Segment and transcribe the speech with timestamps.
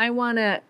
[0.00, 0.62] I want to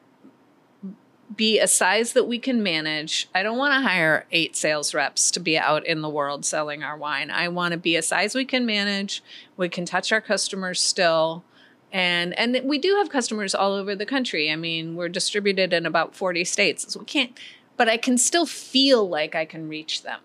[1.36, 3.29] be a size that we can manage.
[3.33, 6.83] I don't want to hire eight sales reps to be out in the world selling
[6.83, 7.30] our wine.
[7.30, 9.22] I want to be a size we can manage.
[9.56, 11.45] We can touch our customers still.
[11.93, 14.51] And and we do have customers all over the country.
[14.51, 16.92] I mean, we're distributed in about 40 states.
[16.92, 17.38] So we can't
[17.77, 20.20] but I can still feel like I can reach them.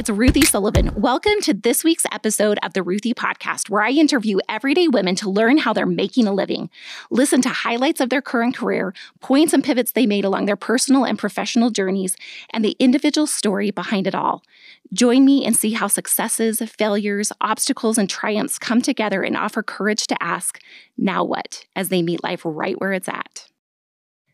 [0.00, 0.94] It's Ruthie Sullivan.
[0.94, 5.28] Welcome to this week's episode of the Ruthie Podcast, where I interview everyday women to
[5.28, 6.70] learn how they're making a living.
[7.10, 11.04] Listen to highlights of their current career, points and pivots they made along their personal
[11.04, 12.16] and professional journeys,
[12.48, 14.42] and the individual story behind it all.
[14.90, 20.06] Join me and see how successes, failures, obstacles, and triumphs come together and offer courage
[20.06, 20.62] to ask,
[20.96, 23.48] now what, as they meet life right where it's at.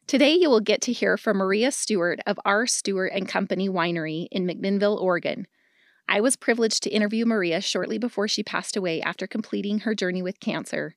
[0.07, 2.69] Today, you will get to hear from Maria Stuart of R.
[2.69, 5.48] Stuart and Company Winery in McMinnville, Oregon.
[6.09, 10.23] I was privileged to interview Maria shortly before she passed away after completing her journey
[10.23, 10.96] with cancer.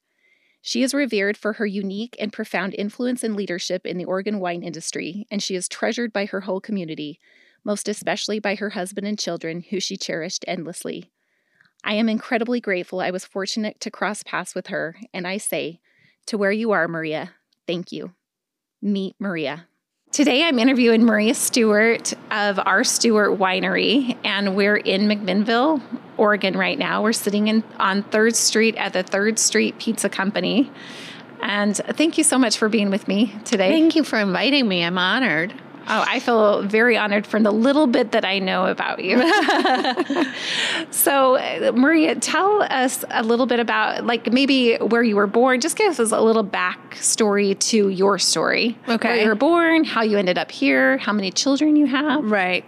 [0.62, 4.62] She is revered for her unique and profound influence and leadership in the Oregon wine
[4.62, 7.20] industry, and she is treasured by her whole community,
[7.64, 11.12] most especially by her husband and children, who she cherished endlessly.
[11.84, 15.80] I am incredibly grateful I was fortunate to cross paths with her, and I say,
[16.28, 17.32] to where you are, Maria,
[17.66, 18.14] thank you.
[18.82, 19.69] Meet Maria.
[20.12, 22.84] Today, I'm interviewing Maria Stuart of R.
[22.84, 25.84] Stuart Winery, and we're in McMinnville,
[26.18, 27.04] Oregon right now.
[27.04, 30.72] We're sitting in, on 3rd Street at the 3rd Street Pizza Company.
[31.44, 33.70] And thank you so much for being with me today.
[33.70, 34.84] Thank you for inviting me.
[34.84, 35.54] I'm honored.
[35.92, 39.18] Oh, I feel very honored from the little bit that I know about you.
[40.92, 45.62] so, Maria, tell us a little bit about, like, maybe where you were born.
[45.62, 48.78] Just give us a little backstory to your story.
[48.88, 49.10] Okay.
[49.10, 52.24] Where you were born, how you ended up here, how many children you have.
[52.24, 52.64] Right.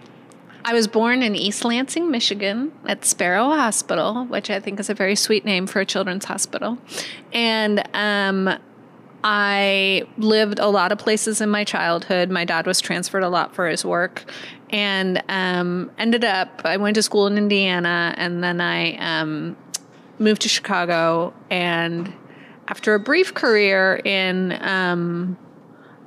[0.64, 4.94] I was born in East Lansing, Michigan, at Sparrow Hospital, which I think is a
[4.94, 6.78] very sweet name for a children's hospital.
[7.32, 8.58] And um,
[9.24, 12.30] I lived a lot of places in my childhood.
[12.30, 14.24] My dad was transferred a lot for his work
[14.70, 19.56] and um, ended up, I went to school in Indiana and then I um,
[20.18, 21.34] moved to Chicago.
[21.50, 22.12] And
[22.68, 25.36] after a brief career in, um,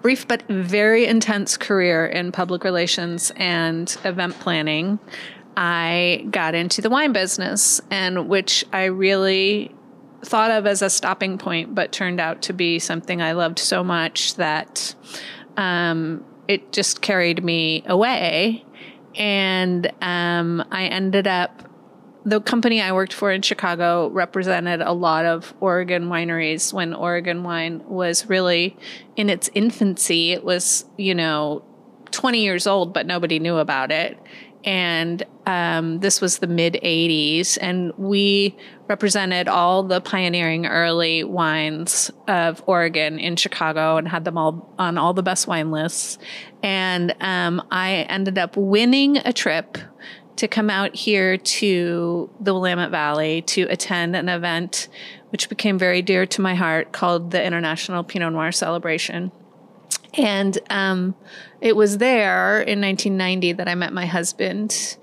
[0.02, 5.00] brief but very intense career in public relations and event planning,
[5.58, 9.75] I got into the wine business, and which I really
[10.26, 13.84] thought of as a stopping point, but turned out to be something I loved so
[13.84, 14.96] much that
[15.58, 18.66] um, it just carried me away.
[19.16, 21.70] And um, I ended up,
[22.26, 27.44] the company I worked for in Chicago represented a lot of Oregon wineries when Oregon
[27.44, 28.76] wine was really
[29.16, 30.32] in its infancy.
[30.32, 31.64] It was, you know,
[32.12, 34.18] 20 years old, but nobody knew about it
[34.66, 38.58] and um, this was the mid 80s and we
[38.88, 44.98] represented all the pioneering early wines of oregon in chicago and had them all on
[44.98, 46.18] all the best wine lists
[46.64, 49.78] and um, i ended up winning a trip
[50.36, 54.88] to come out here to the willamette valley to attend an event
[55.30, 59.32] which became very dear to my heart called the international pinot noir celebration
[60.18, 61.16] and um,
[61.62, 64.98] it was there in 1990 that I met my husband.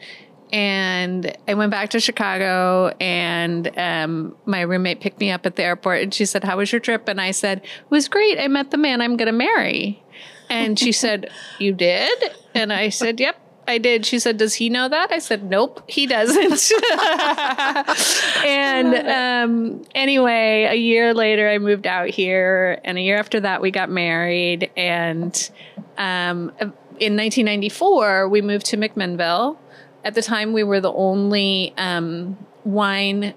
[0.53, 5.63] And I went back to Chicago, and um, my roommate picked me up at the
[5.63, 6.03] airport.
[6.03, 7.09] And she said, How was your trip?
[7.09, 8.39] And I said, It was great.
[8.39, 10.03] I met the man I'm going to marry.
[10.51, 12.35] And she said, You did?
[12.55, 13.37] And I said, Yep.
[13.67, 14.05] I did.
[14.05, 15.11] She said, Does he know that?
[15.11, 16.73] I said, Nope, he doesn't.
[18.45, 22.79] and um, anyway, a year later, I moved out here.
[22.85, 24.71] And a year after that, we got married.
[24.77, 25.51] And
[25.97, 26.53] um,
[26.99, 29.57] in 1994, we moved to McMinnville.
[30.05, 33.35] At the time, we were the only um, wine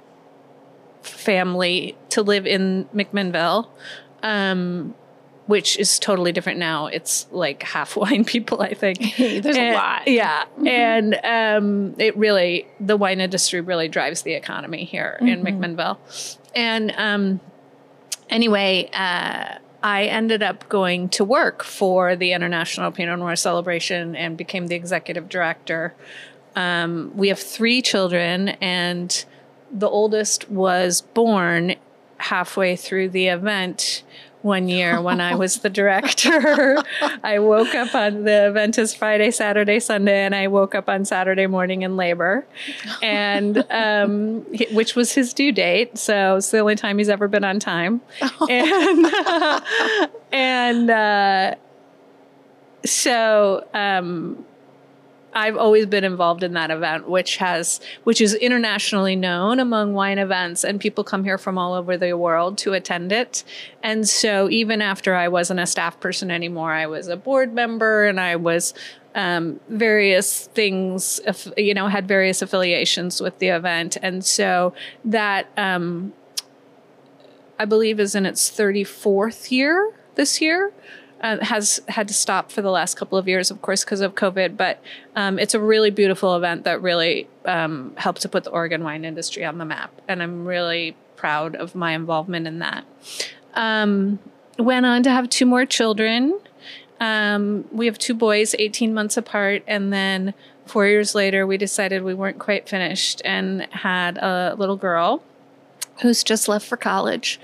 [1.01, 3.67] family to live in McMinnville.
[4.23, 4.95] Um,
[5.47, 6.87] which is totally different now.
[6.87, 8.99] It's like half wine people, I think.
[9.17, 10.07] There's and, a lot.
[10.07, 10.45] Yeah.
[10.55, 10.67] Mm-hmm.
[10.67, 15.27] And um, it really, the wine industry really drives the economy here mm-hmm.
[15.27, 15.97] in McMinnville.
[16.55, 17.41] And um,
[18.29, 24.37] anyway, uh, I ended up going to work for the International Pinot Noir Celebration and
[24.37, 25.93] became the executive director.
[26.55, 29.25] Um, we have three children, and
[29.71, 31.75] the oldest was born
[32.17, 34.03] halfway through the event
[34.45, 36.77] one year when I was the director.
[37.23, 41.03] I woke up on the event is Friday, Saturday, Sunday, and I woke up on
[41.03, 42.45] Saturday morning in labor,
[43.01, 44.41] and um,
[44.71, 45.97] which was his due date.
[45.97, 48.01] So it's the only time he's ever been on time,
[48.49, 49.05] and
[50.31, 51.55] and uh,
[52.85, 53.67] so.
[53.73, 54.45] Um,
[55.35, 60.17] I've always been involved in that event, which has which is internationally known among wine
[60.17, 63.43] events, and people come here from all over the world to attend it.
[63.83, 68.05] And so, even after I wasn't a staff person anymore, I was a board member,
[68.05, 68.73] and I was
[69.13, 71.19] um, various things,
[71.57, 74.73] you know, had various affiliations with the event, and so
[75.03, 76.13] that um,
[77.59, 80.71] I believe is in its thirty fourth year this year
[81.25, 84.13] uh, has had to stop for the last couple of years, of course, because of
[84.13, 84.55] COVID.
[84.55, 84.79] But
[85.15, 89.03] um, it's a really beautiful event that really um, helped to put the Oregon wine
[89.03, 92.85] industry on the map, and I'm really proud of my involvement in that.
[93.55, 94.19] Um,
[94.59, 96.39] went on to have two more children.
[96.99, 100.35] Um, we have two boys, 18 months apart, and then
[100.67, 105.23] four years later, we decided we weren't quite finished and had a little girl
[106.01, 107.39] who's just left for college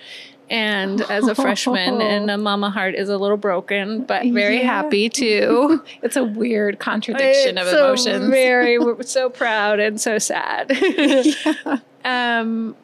[0.51, 4.63] and as a freshman and a mama heart is a little broken but very yeah.
[4.63, 10.19] happy too it's a weird contradiction it's of emotions very we're so proud and so
[10.19, 11.79] sad yeah.
[12.03, 12.75] um,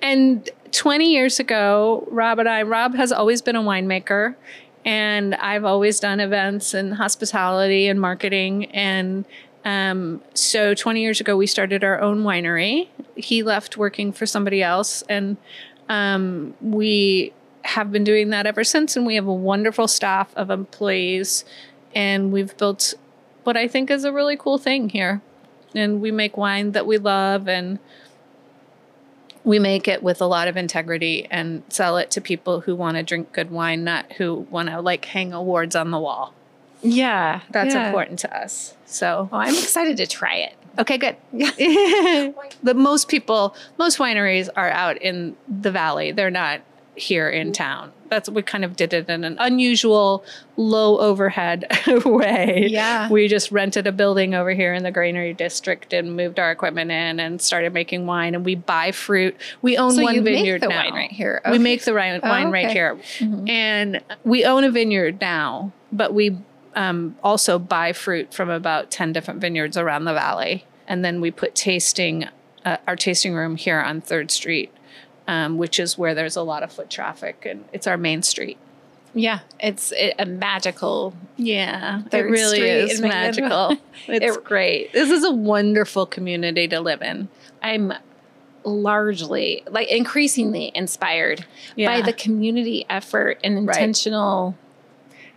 [0.00, 4.34] and 20 years ago rob and i rob has always been a winemaker
[4.86, 9.26] and i've always done events and hospitality and marketing and
[9.62, 14.62] um, so 20 years ago we started our own winery he left working for somebody
[14.62, 15.36] else and
[15.90, 17.32] um, we
[17.62, 21.44] have been doing that ever since, and we have a wonderful staff of employees,
[21.94, 22.94] and we've built
[23.42, 25.20] what I think is a really cool thing here.
[25.74, 27.80] And we make wine that we love, and
[29.42, 32.96] we make it with a lot of integrity and sell it to people who want
[32.96, 36.34] to drink good wine, not who want to like hang awards on the wall.
[36.82, 37.88] Yeah, that's yeah.
[37.88, 38.74] important to us.
[38.86, 40.54] So well, I'm excited to try it.
[40.78, 41.16] Okay, good.
[41.32, 42.30] Yeah.
[42.62, 46.12] but most people, most wineries are out in the valley.
[46.12, 46.60] They're not
[47.00, 47.92] here in town.
[48.08, 50.24] That's we kind of did it in an unusual,
[50.56, 51.64] low overhead
[52.04, 52.66] way.
[52.68, 53.08] Yeah.
[53.08, 56.90] We just rented a building over here in the Granary District and moved our equipment
[56.90, 58.34] in and started making wine.
[58.34, 59.36] And we buy fruit.
[59.62, 60.70] We own so one vineyard now.
[60.70, 61.40] wine right here.
[61.44, 61.52] Okay.
[61.52, 62.50] We make the wine, wine oh, okay.
[62.50, 63.48] right here, mm-hmm.
[63.48, 65.72] and we own a vineyard now.
[65.92, 66.36] But we
[66.74, 70.64] um, also buy fruit from about 10 different vineyards around the valley.
[70.86, 72.28] And then we put tasting,
[72.64, 74.72] uh, our tasting room here on 3rd Street,
[75.28, 78.58] um, which is where there's a lot of foot traffic and it's our main street.
[79.12, 81.14] Yeah, it's a magical.
[81.36, 83.76] Yeah, it really is magical.
[84.06, 84.92] it's it, great.
[84.92, 87.28] This is a wonderful community to live in.
[87.60, 87.92] I'm
[88.62, 91.44] largely, like, increasingly inspired
[91.74, 91.88] yeah.
[91.88, 94.50] by the community effort and intentional.
[94.50, 94.69] Right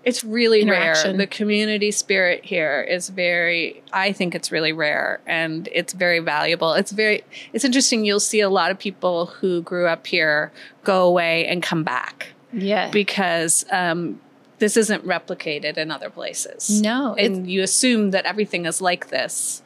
[0.04, 0.96] it's really rare.
[1.14, 6.74] The community spirit here is very, I think it's really rare and it's very valuable.
[6.74, 7.24] It's very,
[7.54, 8.06] it's interesting.
[8.06, 10.52] You'll see a lot of people who grew up here
[10.84, 12.28] go away and come back.
[12.52, 12.90] Yeah.
[12.92, 14.20] Because, um,
[14.60, 16.82] this isn't replicated in other places.
[16.82, 17.16] No.
[17.16, 19.63] And you assume that everything is like this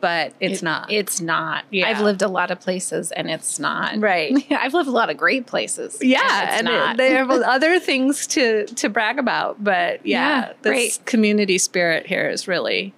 [0.00, 0.90] but it's it, not.
[0.90, 1.64] It's not.
[1.70, 1.88] Yeah.
[1.88, 3.98] I've lived a lot of places and it's not.
[3.98, 4.46] Right.
[4.50, 5.98] I've lived a lot of great places.
[6.00, 6.58] Yeah.
[6.58, 9.62] And, and they have other things to to brag about.
[9.62, 11.06] But yeah, yeah this great.
[11.06, 12.94] community spirit here is really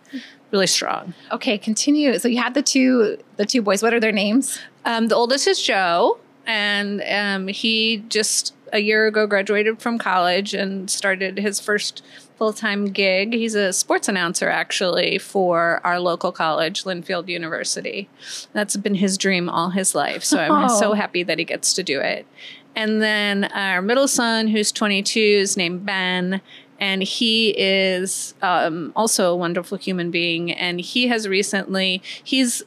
[0.50, 1.14] really strong.
[1.32, 2.18] Okay, continue.
[2.18, 3.82] So you had the two the two boys.
[3.82, 4.58] What are their names?
[4.84, 10.54] Um, the oldest is Joe, and um, he just a year ago graduated from college
[10.54, 12.02] and started his first
[12.36, 13.34] full time gig.
[13.34, 18.08] He's a sports announcer actually for our local college, Linfield University.
[18.52, 20.24] That's been his dream all his life.
[20.24, 20.80] So I'm oh.
[20.80, 22.26] so happy that he gets to do it.
[22.74, 26.40] And then our middle son, who's 22, is named Ben.
[26.78, 30.50] And he is um, also a wonderful human being.
[30.50, 32.62] And he has recently, he's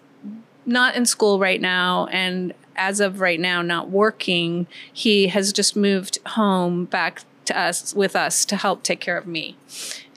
[0.66, 5.75] not in school right now and as of right now not working he has just
[5.75, 9.58] moved home back to us with us to help take care of me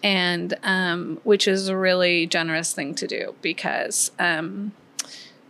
[0.03, 4.73] and um, which is a really generous thing to do because um,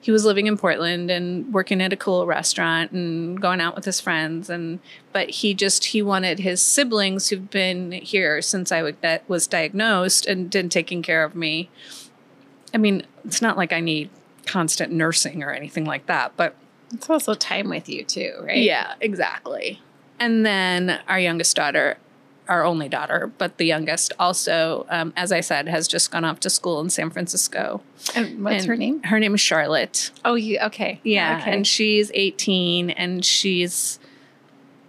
[0.06, 3.84] he was living in Portland and working at a cool restaurant and going out with
[3.84, 4.78] his friends and
[5.12, 8.94] but he just he wanted his siblings who've been here since I
[9.26, 11.70] was diagnosed and been taking care of me.
[12.72, 14.10] I mean, it's not like I need
[14.44, 16.54] constant nursing or anything like that, but
[16.92, 18.58] it's also time with you too, right?
[18.58, 19.80] Yeah, exactly.
[20.18, 21.98] And then our youngest daughter,
[22.48, 26.40] our only daughter, but the youngest also, um, as I said, has just gone off
[26.40, 27.82] to school in San Francisco.
[28.14, 29.02] And what's and her name?
[29.02, 30.10] Her name is Charlotte.
[30.24, 31.00] Oh, you okay?
[31.02, 31.52] Yeah, okay.
[31.52, 33.98] and she's 18, and she's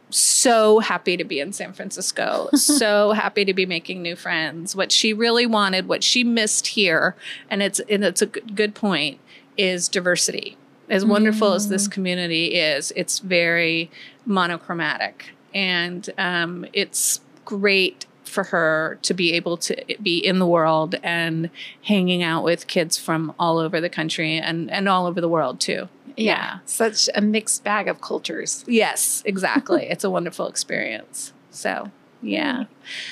[0.09, 4.75] so happy to be in San Francisco, so happy to be making new friends.
[4.75, 7.15] What she really wanted, what she missed here,
[7.49, 9.19] and it's and it's a good point,
[9.57, 10.57] is diversity
[10.89, 11.56] as wonderful mm.
[11.56, 11.91] as this mm.
[11.91, 13.89] community is, it's very
[14.25, 15.32] monochromatic.
[15.53, 21.50] And um, it's great for her to be able to be in the world and
[21.84, 25.60] hanging out with kids from all over the country and, and all over the world
[25.60, 25.88] too.
[26.17, 26.60] Yeah.
[26.65, 28.65] Such a mixed bag of cultures.
[28.67, 29.86] Yes, exactly.
[29.89, 31.32] it's a wonderful experience.
[31.51, 31.91] So,
[32.22, 32.65] yeah.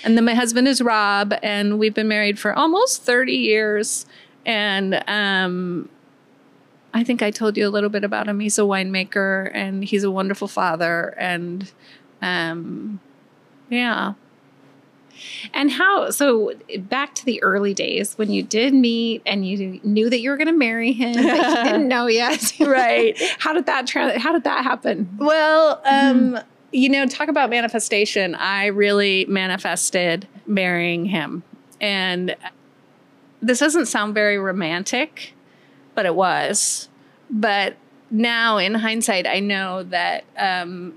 [0.04, 4.06] And then my husband is Rob, and we've been married for almost 30 years.
[4.46, 5.90] And um,
[6.96, 8.40] I think I told you a little bit about him.
[8.40, 11.14] He's a winemaker and he's a wonderful father.
[11.18, 11.70] And
[12.22, 13.02] um,
[13.70, 14.14] yeah.
[15.54, 20.10] And how, so back to the early days when you did meet and you knew
[20.10, 22.54] that you were going to marry him, but you didn't know yet.
[22.62, 23.22] Right.
[23.40, 25.18] how did that, tra- how did that happen?
[25.18, 26.48] Well, um, mm-hmm.
[26.72, 28.36] you know, talk about manifestation.
[28.36, 31.44] I really manifested marrying him.
[31.82, 32.38] And
[33.42, 35.35] this doesn't sound very romantic,
[35.96, 36.90] but it was.
[37.30, 37.78] But
[38.12, 40.94] now in hindsight, I know that um,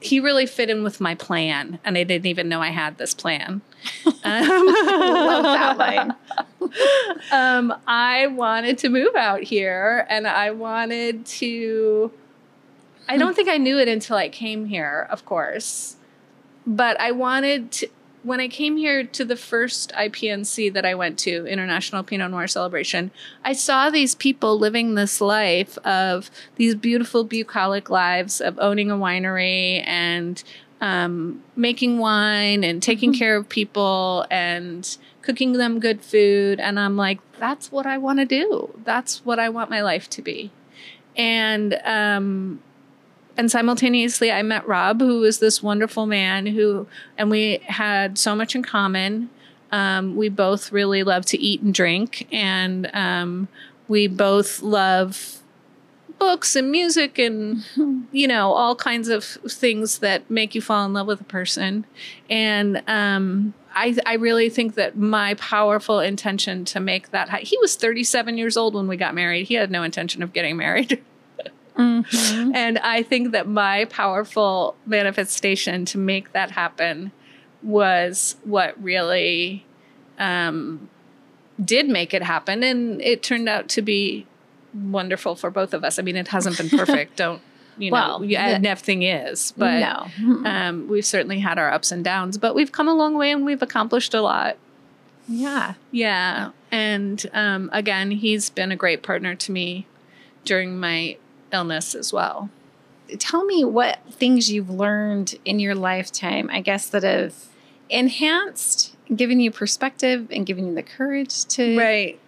[0.00, 3.14] he really fit in with my plan, and I didn't even know I had this
[3.14, 3.60] plan.
[4.06, 6.14] Um, Love that line.
[7.32, 12.12] um, I wanted to move out here, and I wanted to.
[13.08, 15.96] I don't think I knew it until I came here, of course,
[16.66, 17.88] but I wanted to
[18.22, 22.46] when I came here to the first IPNC that I went to, International Pinot Noir
[22.46, 23.10] Celebration,
[23.44, 28.96] I saw these people living this life of these beautiful bucolic lives of owning a
[28.96, 30.42] winery and
[30.80, 33.18] um, making wine and taking mm-hmm.
[33.18, 36.60] care of people and cooking them good food.
[36.60, 38.78] And I'm like, that's what I want to do.
[38.84, 40.50] That's what I want my life to be.
[41.16, 42.60] And um,
[43.36, 46.86] and simultaneously i met rob who was this wonderful man who
[47.18, 49.30] and we had so much in common.
[49.70, 53.48] Um, we both really love to eat and drink and um,
[53.88, 55.38] we both love
[56.18, 57.64] books and music and
[58.12, 61.86] you know all kinds of things that make you fall in love with a person.
[62.28, 67.76] And um, I, I really think that my powerful intention to make that he was
[67.76, 69.46] 37 years old when we got married.
[69.46, 71.02] He had no intention of getting married
[71.76, 72.54] Mm-hmm.
[72.54, 77.12] And I think that my powerful manifestation to make that happen
[77.62, 79.64] was what really
[80.18, 80.88] um,
[81.62, 82.62] did make it happen.
[82.62, 84.26] And it turned out to be
[84.74, 85.98] wonderful for both of us.
[85.98, 87.16] I mean, it hasn't been perfect.
[87.16, 87.40] Don't,
[87.78, 90.44] you know, well, yeah, nothing is, but no.
[90.44, 93.44] um, we've certainly had our ups and downs, but we've come a long way and
[93.44, 94.56] we've accomplished a lot.
[95.28, 95.74] Yeah.
[95.90, 96.50] Yeah.
[96.70, 99.86] And um, again, he's been a great partner to me
[100.44, 101.16] during my
[101.52, 102.50] illness as well.
[103.18, 107.34] Tell me what things you've learned in your lifetime, I guess, that have
[107.90, 112.18] enhanced, given you perspective, and given you the courage to right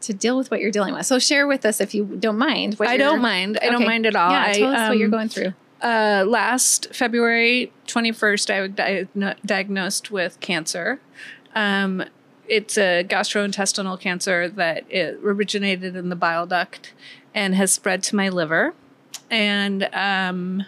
[0.00, 1.06] to deal with what you're dealing with.
[1.06, 2.76] So share with us if you don't mind.
[2.80, 3.58] I don't mind.
[3.60, 3.70] I okay.
[3.72, 4.30] don't mind at all.
[4.30, 5.54] Yeah, tell I, us um, what you're um, going through.
[5.82, 11.00] Uh, last February 21st, I was diagnosed with cancer.
[11.54, 12.04] Um,
[12.48, 16.94] it's a gastrointestinal cancer that it originated in the bile duct
[17.34, 18.74] and has spread to my liver.
[19.30, 20.64] And um,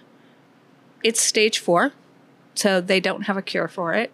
[1.03, 1.93] it's stage four,
[2.55, 4.13] so they don't have a cure for it.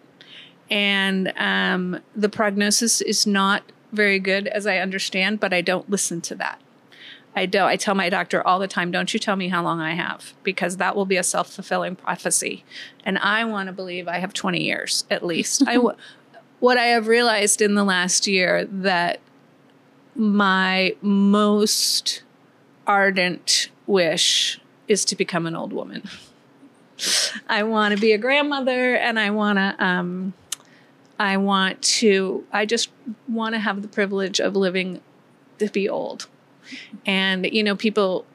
[0.69, 6.21] And um, the prognosis is not very good, as I understand, but I don't listen
[6.21, 6.61] to that.
[7.35, 7.67] I don't.
[7.67, 10.33] I tell my doctor all the time, "Don't you tell me how long I have,
[10.43, 12.65] because that will be a self fulfilling prophecy."
[13.05, 15.63] And I want to believe I have 20 years at least.
[15.67, 15.77] I,
[16.59, 19.19] what I have realized in the last year that
[20.15, 22.23] my most
[22.87, 26.03] ardent wish is to become an old woman.
[27.47, 30.33] I want to be a grandmother and I want to um,
[31.19, 32.89] I want to I just
[33.27, 35.01] want to have the privilege of living
[35.59, 36.27] to be old.
[37.05, 38.25] And you know people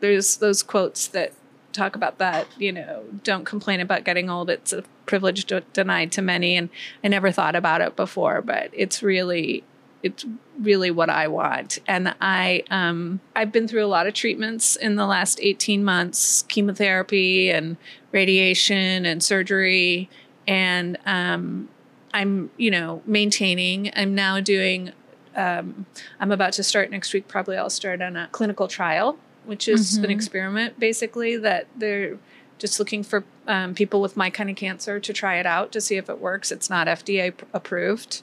[0.00, 1.32] there's those quotes that
[1.72, 4.48] talk about that, you know, don't complain about getting old.
[4.48, 6.70] It's a privilege denied to many and
[7.04, 9.62] I never thought about it before, but it's really
[10.06, 10.24] it's
[10.60, 11.78] really what I want.
[11.86, 16.42] And I um, I've been through a lot of treatments in the last 18 months,
[16.42, 17.76] chemotherapy and
[18.12, 20.08] radiation and surgery.
[20.46, 21.68] And um,
[22.14, 23.90] I'm, you know, maintaining.
[23.94, 24.92] I'm now doing
[25.34, 25.84] um,
[26.18, 27.28] I'm about to start next week.
[27.28, 30.04] Probably I'll start on a clinical trial, which is mm-hmm.
[30.04, 32.18] an experiment basically that they're
[32.58, 35.80] just looking for um, people with my kind of cancer to try it out to
[35.80, 36.50] see if it works.
[36.50, 38.22] It's not FDA approved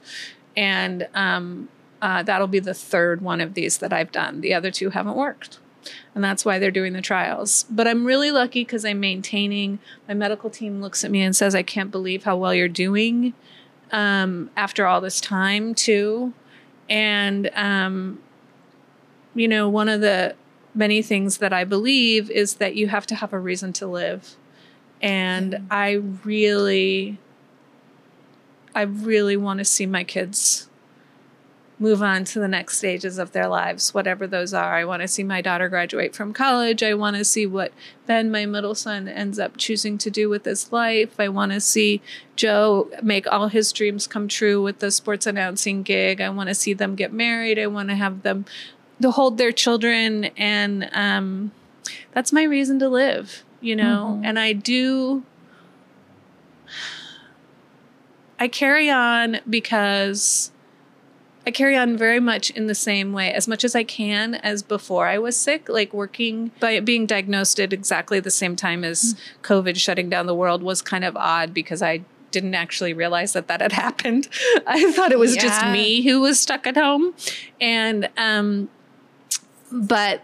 [0.55, 1.69] and um,
[2.01, 4.41] uh, that'll be the third one of these that I've done.
[4.41, 5.59] The other two haven't worked.
[6.15, 7.65] And that's why they're doing the trials.
[7.69, 9.79] But I'm really lucky because I'm maintaining.
[10.07, 13.33] My medical team looks at me and says, I can't believe how well you're doing
[13.91, 16.33] um, after all this time, too.
[16.89, 18.19] And, um,
[19.35, 20.35] you know, one of the
[20.75, 24.35] many things that I believe is that you have to have a reason to live.
[25.01, 25.67] And.
[25.69, 27.17] I really
[28.75, 30.67] I really want to see my kids
[31.79, 34.75] move on to the next stages of their lives, whatever those are.
[34.75, 36.81] I want to see my daughter graduate from college.
[36.81, 37.73] I want to see what
[38.05, 41.19] Ben, my middle son, ends up choosing to do with his life.
[41.19, 42.01] I want to see
[42.35, 46.21] Joe make all his dreams come true with the sports announcing gig.
[46.21, 47.59] I want to see them get married.
[47.59, 48.45] I want to have them
[49.01, 50.25] to hold their children.
[50.37, 51.51] And um,
[52.13, 54.13] that's my reason to live, you know?
[54.13, 54.25] Mm-hmm.
[54.25, 55.23] And I do.
[58.39, 60.51] I carry on because
[61.45, 64.63] I carry on very much in the same way, as much as I can as
[64.63, 69.13] before I was sick, like working by being diagnosed at exactly the same time as
[69.13, 69.17] mm.
[69.41, 73.47] COVID shutting down the world was kind of odd because I didn't actually realize that
[73.47, 74.29] that had happened.
[74.65, 75.41] I thought it was yeah.
[75.41, 77.13] just me who was stuck at home.
[77.59, 78.69] And, um,
[79.71, 80.23] but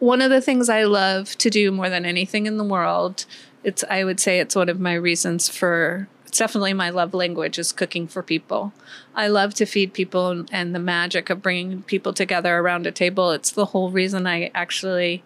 [0.00, 3.24] one of the things I love to do more than anything in the world,
[3.64, 7.72] it's, I would say it's one of my reasons for definitely my love language is
[7.72, 8.72] cooking for people.
[9.14, 13.32] I love to feed people and the magic of bringing people together around a table.
[13.32, 15.24] It's the whole reason I actually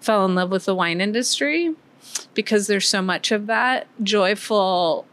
[0.00, 1.74] fell in love with the wine industry
[2.34, 5.06] because there's so much of that joyful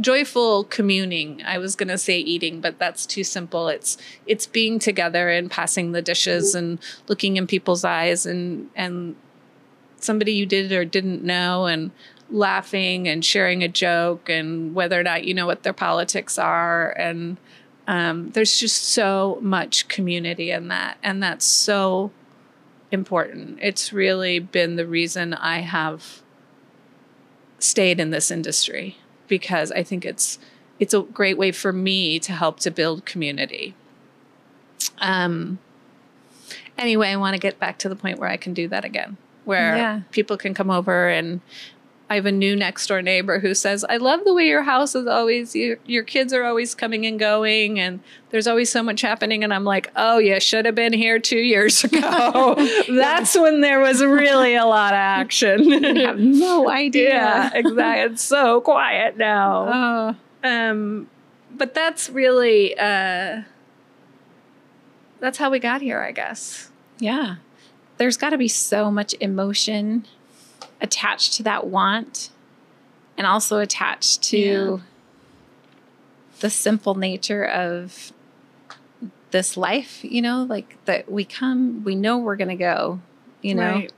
[0.00, 4.78] joyful communing i was going to say eating but that's too simple it's it's being
[4.78, 9.16] together and passing the dishes and looking in people's eyes and and
[9.96, 11.90] somebody you did or didn't know and
[12.30, 16.90] laughing and sharing a joke and whether or not you know what their politics are.
[16.90, 17.38] And
[17.86, 22.10] um, there's just so much community in that and that's so
[22.90, 23.58] important.
[23.62, 26.22] It's really been the reason i have
[27.58, 30.38] stayed in this industry because i think it's
[30.78, 33.74] it's a great way for me to help to build community.
[35.00, 35.58] Um
[36.78, 39.16] anyway i want to get back to the point where i can do that again
[39.44, 40.00] where yeah.
[40.10, 41.40] people can come over and
[42.10, 44.94] I have a new next door neighbor who says, I love the way your house
[44.94, 48.00] is always, you, your kids are always coming and going, and
[48.30, 49.44] there's always so much happening.
[49.44, 52.54] And I'm like, oh, you should have been here two years ago.
[52.88, 55.84] That's when there was really a lot of action.
[55.84, 57.10] I have no idea.
[57.10, 58.14] yeah, exactly.
[58.14, 60.16] It's so quiet now.
[60.42, 60.48] Oh.
[60.48, 61.08] Um,
[61.50, 63.42] but that's really, uh,
[65.20, 66.70] that's how we got here, I guess.
[67.00, 67.36] Yeah.
[67.96, 70.06] There's got to be so much emotion
[70.80, 72.30] attached to that want
[73.16, 74.76] and also attached to yeah.
[76.40, 78.12] the simple nature of
[79.30, 83.00] this life, you know, like that we come, we know we're going to go,
[83.42, 83.72] you know.
[83.72, 83.92] Right.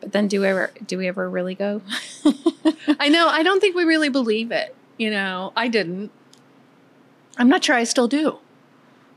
[0.00, 1.80] But then do we ever do we ever really go?
[3.00, 5.52] I know, I don't think we really believe it, you know.
[5.56, 6.10] I didn't.
[7.38, 8.38] I'm not sure I still do.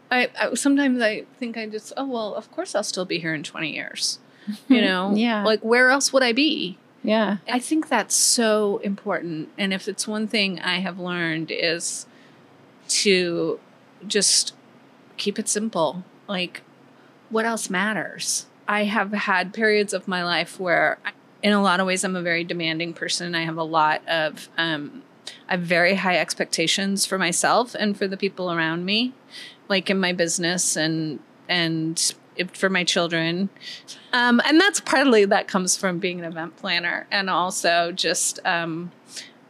[0.10, 3.34] I, I sometimes I think I just oh well, of course I'll still be here
[3.34, 4.19] in 20 years.
[4.67, 5.13] you know?
[5.15, 5.43] Yeah.
[5.43, 6.77] Like where else would i be?
[7.03, 7.38] Yeah.
[7.49, 12.05] I think that's so important and if it's one thing i have learned is
[12.88, 13.60] to
[14.05, 14.53] just
[15.17, 16.03] keep it simple.
[16.27, 16.62] Like
[17.29, 18.45] what else matters?
[18.67, 20.97] I have had periods of my life where
[21.43, 23.36] in a lot of ways i'm a very demanding person.
[23.36, 25.03] I have a lot of um,
[25.47, 29.13] i have very high expectations for myself and for the people around me
[29.69, 32.13] like in my business and and
[32.54, 33.50] for my children.
[34.13, 38.91] Um, and that's partly that comes from being an event planner and also just um,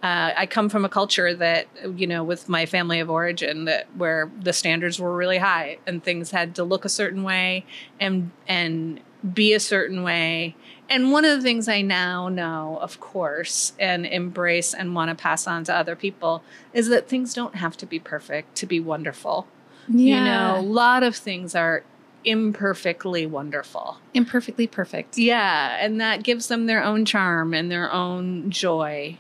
[0.04, 3.88] uh, I come from a culture that you know with my family of origin that
[3.96, 7.66] where the standards were really high and things had to look a certain way
[8.00, 9.00] and and
[9.34, 10.56] be a certain way.
[10.90, 15.16] And one of the things I now know, of course, and embrace and want to
[15.16, 18.80] pass on to other people is that things don't have to be perfect to be
[18.80, 19.48] wonderful.
[19.90, 20.18] Yeah.
[20.18, 21.84] You know, a lot of things are
[22.24, 23.98] imperfectly wonderful.
[24.14, 25.18] Imperfectly perfect.
[25.18, 25.78] Yeah.
[25.80, 29.18] And that gives them their own charm and their own joy.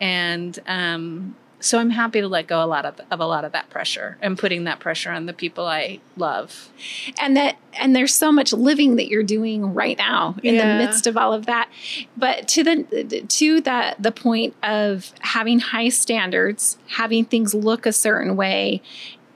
[0.00, 3.52] And um, so I'm happy to let go a lot of, of a lot of
[3.52, 6.70] that pressure and putting that pressure on the people I love.
[7.18, 10.78] And that and there's so much living that you're doing right now in yeah.
[10.78, 11.68] the midst of all of that.
[12.16, 17.92] But to the to that the point of having high standards, having things look a
[17.92, 18.82] certain way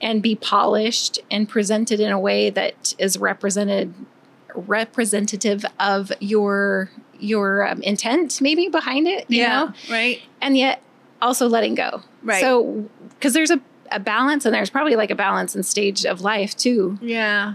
[0.01, 3.93] and be polished and presented in a way that is represented
[4.53, 9.73] representative of your your um, intent maybe behind it yeah know?
[9.89, 10.21] right.
[10.41, 10.81] And yet
[11.21, 12.01] also letting go.
[12.23, 12.41] Right.
[12.41, 13.61] So because there's a,
[13.91, 16.97] a balance and there's probably like a balance and stage of life too.
[17.01, 17.53] Yeah.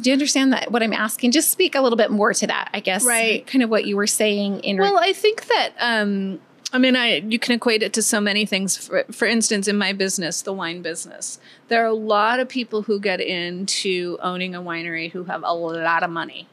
[0.00, 1.30] Do you understand that what i'm asking?
[1.30, 3.46] Just speak a little bit more to that i guess right.
[3.46, 6.40] kind of what you were saying in well re- i think that um
[6.74, 8.76] I mean, I you can equate it to so many things.
[8.76, 12.82] For, for instance, in my business, the wine business, there are a lot of people
[12.82, 16.48] who get into owning a winery who have a lot of money.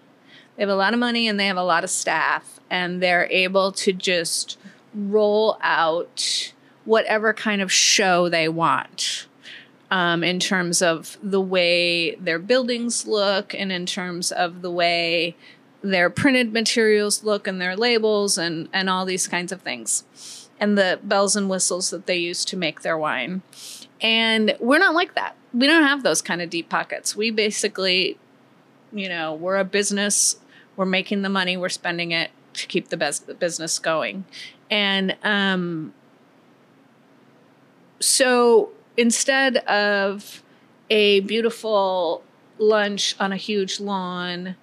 [0.56, 3.28] They have a lot of money and they have a lot of staff, and they're
[3.32, 4.60] able to just
[4.94, 6.54] roll out
[6.86, 9.28] whatever kind of show they want.
[9.90, 15.36] Um, in terms of the way their buildings look and in terms of the way
[15.82, 20.78] their printed materials look and their labels and, and all these kinds of things and
[20.78, 23.42] the bells and whistles that they use to make their wine.
[24.00, 25.36] And we're not like that.
[25.54, 27.16] We don't have those kind of deep pockets.
[27.16, 28.18] We basically,
[28.94, 30.38] you know, we're a business,
[30.76, 34.26] we're making the money, we're spending it to keep the best the business going.
[34.70, 35.94] And um,
[38.00, 40.44] so instead of
[40.90, 42.24] a beautiful
[42.60, 44.56] lunch on a huge lawn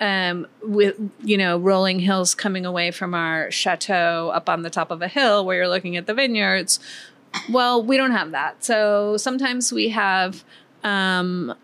[0.00, 4.90] um, with you know rolling hills coming away from our chateau up on the top
[4.90, 6.78] of a hill where you're looking at the vineyards.
[7.50, 8.64] Well, we don't have that.
[8.64, 10.44] So sometimes we have
[10.82, 11.54] um,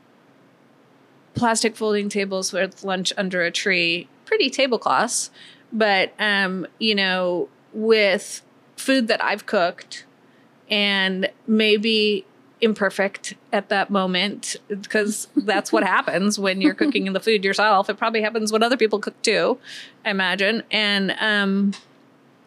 [1.34, 5.30] plastic folding tables with lunch under a tree, pretty tablecloths,
[5.72, 8.42] but um, you know, with
[8.76, 10.04] food that I've cooked
[10.68, 12.24] and maybe
[12.62, 17.90] imperfect at that moment because that's what happens when you're cooking the food yourself.
[17.90, 19.58] It probably happens when other people cook too,
[20.04, 20.62] I imagine.
[20.70, 21.72] And um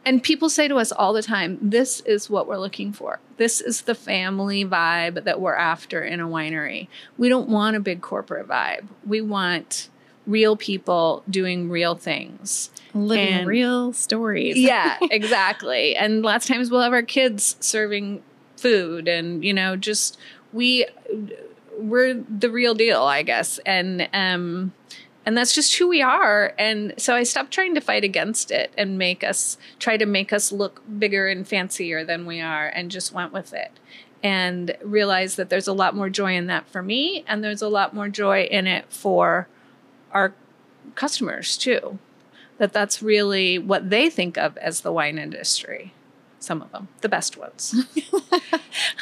[0.07, 3.19] and people say to us all the time, this is what we're looking for.
[3.37, 6.87] This is the family vibe that we're after in a winery.
[7.17, 8.85] We don't want a big corporate vibe.
[9.05, 9.89] We want
[10.27, 12.69] real people doing real things.
[12.93, 14.57] Living And- real stories.
[14.57, 15.95] Yeah, exactly.
[15.95, 18.21] and lots of times we'll have our kids serving
[18.65, 20.17] food and you know just
[20.51, 20.87] we
[21.77, 23.59] we're the real deal i guess.
[23.63, 24.73] And um
[25.27, 26.55] and that's just who we are.
[26.57, 30.33] And so i stopped trying to fight against it and make us try to make
[30.33, 33.71] us look bigger and fancier than we are and just went with it
[34.23, 37.69] and realized that there's a lot more joy in that for me and there's a
[37.69, 39.47] lot more joy in it for
[40.11, 40.33] our
[40.95, 41.99] customers too
[42.57, 45.93] that that's really what they think of as the wine industry
[46.45, 47.75] some of them the best ones.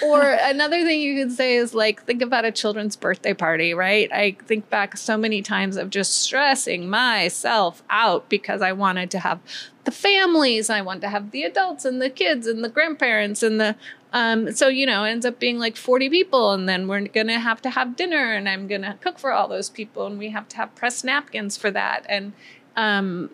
[0.04, 4.12] Or another thing you could say is like think about a children's birthday party right?
[4.12, 9.20] I think back so many times of just stressing myself out because i wanted to
[9.20, 9.40] have
[9.84, 13.60] the families i want to have the adults and the kids and the grandparents and
[13.60, 13.76] the
[14.14, 17.62] um, so you know ends up being like 40 people and then we're gonna have
[17.64, 20.58] to have dinner and i'm gonna cook for all those people and we have to
[20.58, 22.34] have pressed napkins for that and
[22.76, 23.30] um,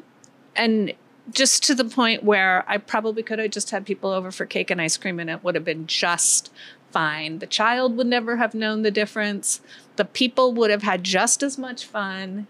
[0.56, 0.94] and
[1.32, 4.70] just to the point where I probably could have just had people over for cake
[4.70, 6.52] and ice cream and it would have been just
[6.92, 7.40] fine.
[7.40, 9.62] The child would never have known the difference.
[9.96, 12.48] The people would have had just as much fun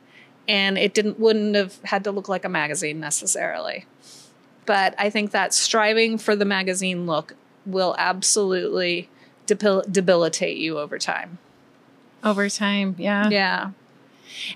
[0.48, 3.86] and it didn't wouldn't have had to look like a magazine necessarily.
[4.66, 9.10] But I think that striving for the magazine look will absolutely
[9.46, 11.38] debil- debilitate you over time.
[12.24, 12.96] Over time.
[12.98, 13.30] Yeah.
[13.30, 13.72] Yeah.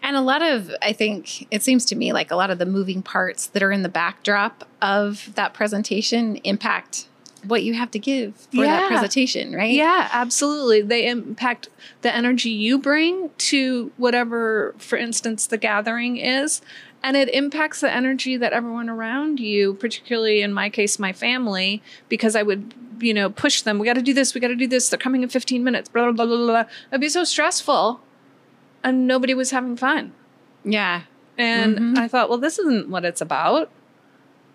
[0.02, 2.66] And a lot of, I think, it seems to me like a lot of the
[2.66, 7.08] moving parts that are in the backdrop of that presentation impact
[7.46, 8.78] what you have to give for Yeah.
[8.80, 9.74] that presentation, right?
[9.74, 10.82] Yeah, absolutely.
[10.82, 11.68] They impact
[12.02, 16.62] the energy you bring to whatever, for instance, the gathering is.
[17.04, 21.84] And it impacts the energy that everyone around you, particularly in my case, my family,
[22.08, 23.78] because I would, you know, push them.
[23.78, 24.34] We got to do this.
[24.34, 24.88] We got to do this.
[24.88, 25.90] They're coming in 15 minutes.
[25.90, 26.66] Blah, blah, blah, blah, blah.
[26.92, 28.00] It'd be so stressful.
[28.84, 30.13] And nobody was having fun.
[30.63, 31.02] Yeah.
[31.38, 31.98] And Mhm.
[31.98, 33.69] I thought, well, this isn't what it's about.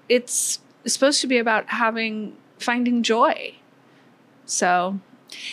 [0.08, 3.54] It's supposed to be about having, finding joy.
[4.46, 5.00] So,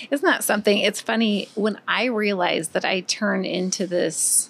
[0.09, 0.77] Isn't that something?
[0.77, 4.49] It's funny when I realized that I turn into this,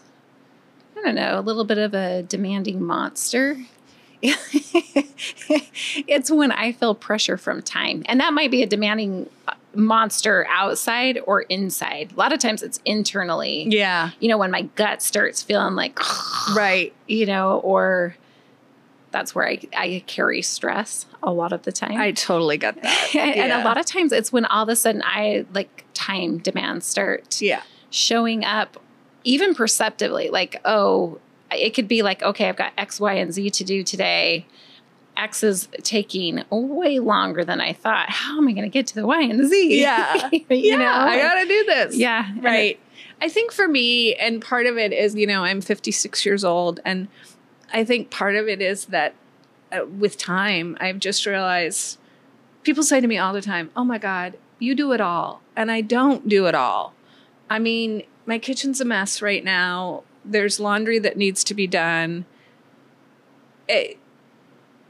[0.95, 3.57] I don't know, a little bit of a demanding monster.
[4.21, 8.03] it's when I feel pressure from time.
[8.05, 9.29] And that might be a demanding
[9.75, 12.11] monster outside or inside.
[12.13, 13.67] A lot of times it's internally.
[13.69, 14.11] yeah.
[14.19, 15.99] You know, when my gut starts feeling like,
[16.55, 16.93] Right.
[17.07, 18.15] you know, or
[19.11, 21.97] that's where I, I carry stress a lot of the time.
[21.97, 23.15] I totally get that.
[23.15, 26.39] and, and a lot of times it's when all of a sudden I like time
[26.39, 27.61] demands start Yeah.
[27.89, 28.77] showing up,
[29.23, 30.29] even perceptively.
[30.29, 31.19] Like, oh,
[31.51, 34.45] it could be like, okay, I've got X, Y, and Z to do today.
[35.17, 38.09] X is taking way longer than I thought.
[38.09, 39.81] How am I going to get to the Y and the Z?
[39.81, 40.29] Yeah.
[40.31, 41.95] you yeah, know, I gotta do this.
[41.95, 42.79] yeah, and it- right.
[43.21, 46.81] I think for me, and part of it is, you know, I'm 56 years old,
[46.83, 47.07] and
[47.73, 49.15] I think part of it is that
[49.71, 51.97] uh, with time, I've just realized
[52.63, 55.41] people say to me all the time, Oh my God, you do it all.
[55.55, 56.93] And I don't do it all.
[57.49, 60.03] I mean, my kitchen's a mess right now.
[60.25, 62.25] There's laundry that needs to be done.
[63.69, 63.97] It,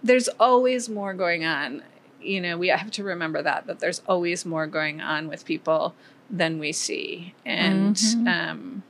[0.05, 1.81] there's always more going on.
[2.21, 5.95] You know, we have to remember that, that there's always more going on with people
[6.29, 7.33] than we see.
[7.45, 8.27] And, Mhm.
[8.27, 8.83] um,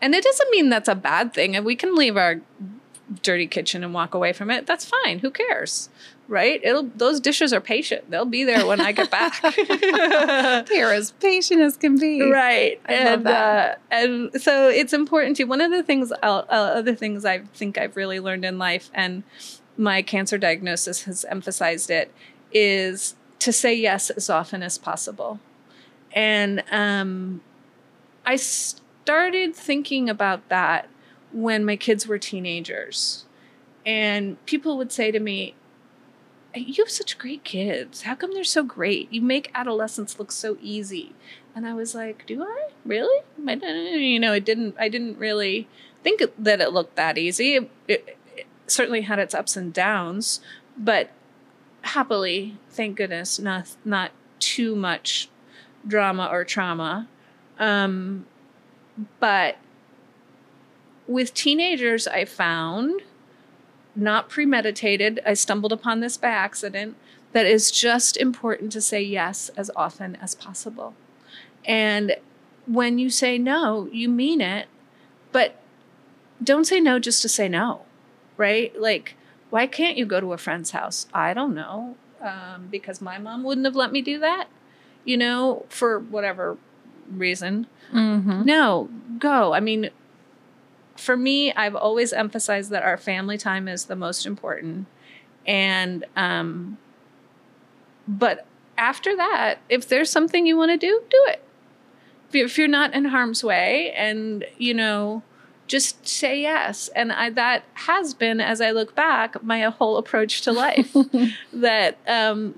[0.00, 1.56] and it doesn't mean that's a bad thing.
[1.56, 2.40] And we can leave our
[3.22, 5.20] dirty kitchen and walk away from it, that's fine.
[5.20, 5.88] Who cares?
[6.28, 6.60] Right?
[6.62, 8.10] It'll those dishes are patient.
[8.10, 9.40] They'll be there when I get back.
[10.68, 12.30] They're as patient as can be.
[12.30, 12.80] right.
[12.86, 13.76] I love and that.
[13.76, 17.38] Uh, and so it's important to one of the things uh, uh, other things I
[17.54, 19.22] think I've really learned in life and
[19.78, 22.12] my cancer diagnosis has emphasized it
[22.52, 25.38] is to say yes as often as possible.
[26.12, 27.40] And um,
[28.26, 30.88] I started thinking about that
[31.32, 33.24] when my kids were teenagers.
[33.86, 35.54] And people would say to me,
[36.54, 38.02] You have such great kids.
[38.02, 39.12] How come they're so great?
[39.12, 41.14] You make adolescence look so easy.
[41.54, 42.68] And I was like, Do I?
[42.84, 43.22] Really?
[43.46, 45.68] I you know, it didn't, I didn't really
[46.02, 47.56] think that it looked that easy.
[47.56, 50.40] It, it, it certainly had its ups and downs,
[50.76, 51.10] but
[51.82, 55.28] happily, thank goodness, not, not too much
[55.86, 57.08] drama or trauma.
[57.58, 58.26] Um,
[59.20, 59.56] but
[61.06, 63.02] with teenagers, I found,
[64.00, 66.96] not premeditated, I stumbled upon this by accident,
[67.32, 70.94] That is just important to say yes as often as possible.
[71.64, 72.16] And
[72.66, 74.66] when you say no, you mean it,
[75.30, 75.60] but
[76.42, 77.82] don't say no just to say no,
[78.36, 78.78] right?
[78.80, 79.14] Like,
[79.50, 81.06] why can't you go to a friend's house?
[81.12, 81.96] I don't know.
[82.20, 84.48] Um, because my mom wouldn't have let me do that,
[85.04, 86.56] you know, for whatever
[87.10, 87.66] reason.
[87.92, 88.44] Mm-hmm.
[88.44, 89.52] No, go.
[89.54, 89.90] I mean,
[90.98, 94.86] for me, I've always emphasized that our family time is the most important.
[95.46, 96.78] And, um,
[98.06, 101.42] but after that, if there's something you want to do, do it.
[102.28, 105.22] If you- If you're not in harm's way and, you know,
[105.66, 106.88] just say yes.
[106.96, 110.94] And I, that has been, as I look back, my whole approach to life.
[111.52, 112.54] that, um,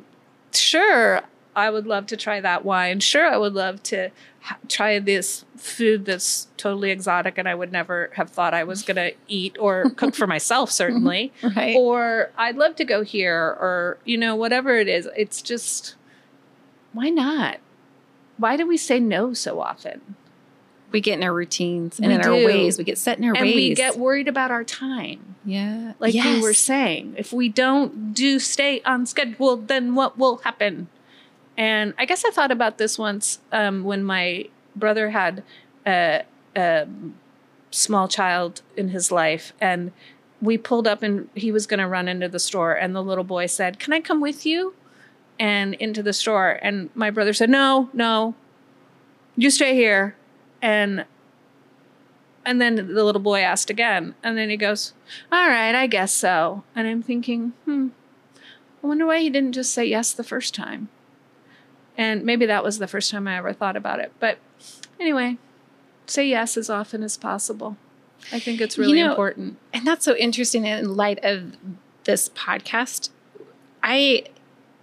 [0.52, 1.22] sure,
[1.54, 3.00] I would love to try that wine.
[3.00, 4.10] Sure, I would love to
[4.40, 8.82] ha- try this food that's totally exotic and I would never have thought I was
[8.82, 11.32] going to eat or cook for myself, certainly.
[11.42, 11.76] Right.
[11.76, 15.08] Or I'd love to go here, or, you know, whatever it is.
[15.16, 15.96] It's just,
[16.92, 17.58] why not?
[18.38, 20.16] Why do we say no so often?
[20.92, 22.78] we get in our routines and We in our ways.
[22.78, 23.54] We get set in our and ways.
[23.54, 25.36] we get worried about our time.
[25.44, 25.92] yeah.
[25.98, 30.88] Like you were saying, if we don't do stay on schedule, then what will happen?
[31.60, 35.42] And I guess I thought about this once um, when my brother had
[35.86, 36.22] a,
[36.56, 36.88] a
[37.70, 39.92] small child in his life, and
[40.40, 43.24] we pulled up and he was going to run into the store, and the little
[43.24, 44.74] boy said, "Can I come with you?"
[45.38, 48.34] And into the store, and my brother said, "No, no,
[49.36, 50.16] you stay here."
[50.62, 51.04] And
[52.42, 54.94] and then the little boy asked again, and then he goes,
[55.30, 56.64] all right, I guess so.
[56.74, 57.88] And I'm thinking, hmm,
[58.82, 60.88] I wonder why he didn't just say yes the first time.
[62.00, 64.10] And maybe that was the first time I ever thought about it.
[64.20, 64.38] But
[64.98, 65.36] anyway,
[66.06, 67.76] say yes as often as possible.
[68.32, 69.58] I think it's You really know, important.
[69.74, 71.58] And that's so interesting in light of
[72.04, 73.10] this podcast.
[73.82, 74.24] I,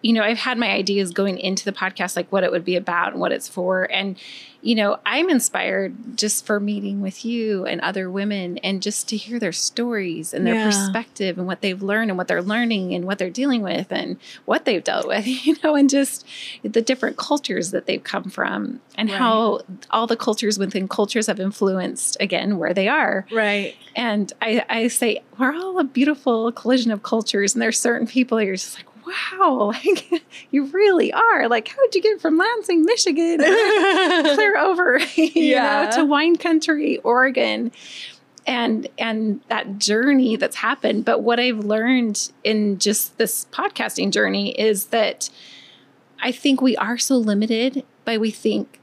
[0.07, 2.77] you know, I've had my ideas going into the podcast, like what it would be
[2.77, 3.83] about and what it's for.
[3.91, 4.17] And,
[4.61, 9.17] you know, I'm inspired just for meeting with you and other women and just to
[9.17, 10.63] hear their stories and their Yeah.
[10.63, 14.15] perspective and what they've learned and what they're learning and what they're dealing with and
[14.45, 16.25] what they've dealt with, you know, and just
[16.63, 19.17] the different cultures that they've come from and Right.
[19.17, 19.59] how
[19.91, 23.25] all the cultures within cultures have influenced, again, where they are.
[23.31, 23.75] Right.
[23.95, 27.53] And I, I say, we're all a beautiful collision of cultures.
[27.55, 31.47] And there's certain people you're just like, wow, like you really are.
[31.47, 33.37] Like, how'd you get from Lansing, Michigan,
[34.35, 35.85] clear over, you Yeah.
[35.85, 37.71] know, to wine country, Oregon?
[38.45, 41.03] And and that journey that's happened.
[41.03, 45.29] But what I've learned in just this podcasting journey is that
[46.21, 48.79] I think we are so limited by we think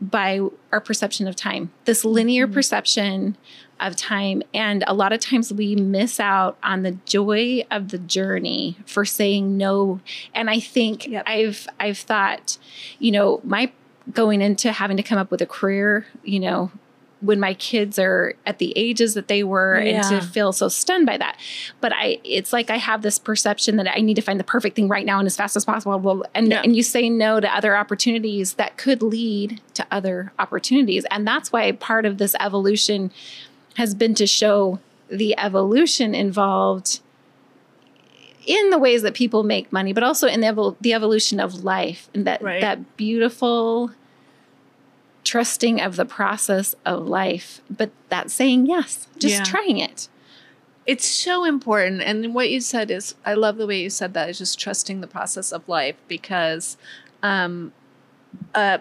[0.00, 0.40] by
[0.72, 1.70] our perception of time.
[1.84, 2.54] This linear Mhm.
[2.54, 3.36] perception
[3.80, 7.98] of time and a lot of times we miss out on the joy of the
[7.98, 10.00] journey for saying no.
[10.34, 11.24] And I think Yep.
[11.26, 12.56] I've I've thought,
[12.98, 13.72] you know, my
[14.12, 16.70] going into having to come up with a career, you know,
[17.20, 21.06] when my kids are at the ages that they were and to feel so stunned
[21.06, 21.38] by that
[21.80, 24.76] but i it's like i have this perception that i need to find the perfect
[24.76, 26.60] thing right now and as fast as possible well, and Yeah.
[26.62, 31.50] and you say no to other opportunities that could lead to other opportunities and that's
[31.50, 33.10] why part of this evolution
[33.74, 37.00] has been to show the evolution involved
[38.46, 41.64] in the ways that people make money but also in the, evol- the evolution of
[41.64, 42.60] life and that Right.
[42.60, 43.90] that beautiful
[45.24, 49.44] trusting of the process of life but that saying yes just Yeah.
[49.44, 50.08] trying it
[50.86, 52.02] It's so important.
[52.02, 55.00] And what you said is, I love the way you said that, is just trusting
[55.00, 56.76] the process of life because
[57.22, 57.72] um,
[58.54, 58.76] uh,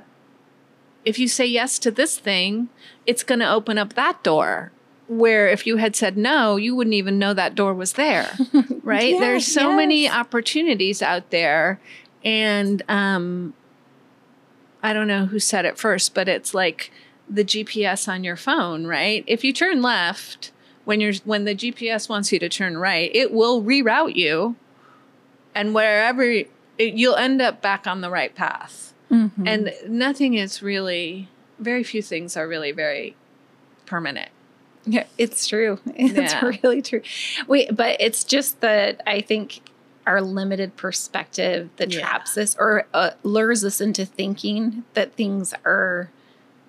[1.06, 2.68] if you say yes to this thing,
[3.06, 4.74] it's going to open up that door.
[5.18, 8.30] Where if you had said no, you wouldn't even know that door was there,
[8.84, 9.14] right?
[9.14, 9.78] Yeah, There's so yes.
[9.78, 11.80] many opportunities out there.
[12.24, 13.54] And um,
[14.82, 16.92] I don't know who said it first, but it's like
[17.30, 19.24] the GPS on your phone, right?
[19.28, 20.52] If you turn left,
[20.86, 24.56] when you're when the GPS wants you to turn right, it will reroute you,
[25.56, 28.94] and wherever it, you'll end up back on the right path.
[29.10, 29.32] Mhm.
[29.48, 33.16] And nothing is really, very few things are really very
[33.86, 34.30] permanent.
[34.86, 35.80] Yeah, it's true.
[35.96, 36.52] It's Yeah.
[36.64, 37.02] really true.
[37.48, 39.62] Wait, but it's just that I think
[40.06, 42.00] our limited perspective that Yeah.
[42.02, 46.10] traps us or uh, lures us into thinking that things are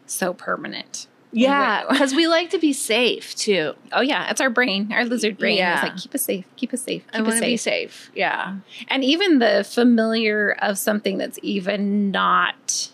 [0.07, 1.07] so permanent.
[1.37, 3.73] Yeah, because we like to be safe too.
[3.91, 5.57] Oh yeah, it's our brain, our lizard brain.
[5.57, 5.79] Yeah.
[5.79, 7.93] is like keep us safe, keep us safe, I keep want us to be safe.
[7.93, 8.11] safe.
[8.15, 8.59] Yeah.
[8.87, 12.91] And even the familiar of something that's even not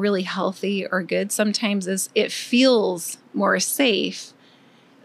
[0.00, 4.32] really healthy or good sometimes is it feels more safe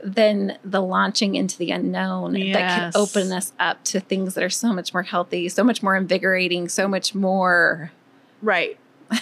[0.03, 4.49] than the launching into the unknown that can open us up to things that are
[4.49, 7.91] so much more healthy, so much more invigorating, so much more
[8.41, 8.77] Right.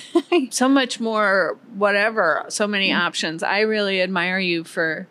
[0.49, 2.99] so much more, whatever, so many Mm.
[2.99, 3.43] options.
[3.43, 5.07] I really admire you for,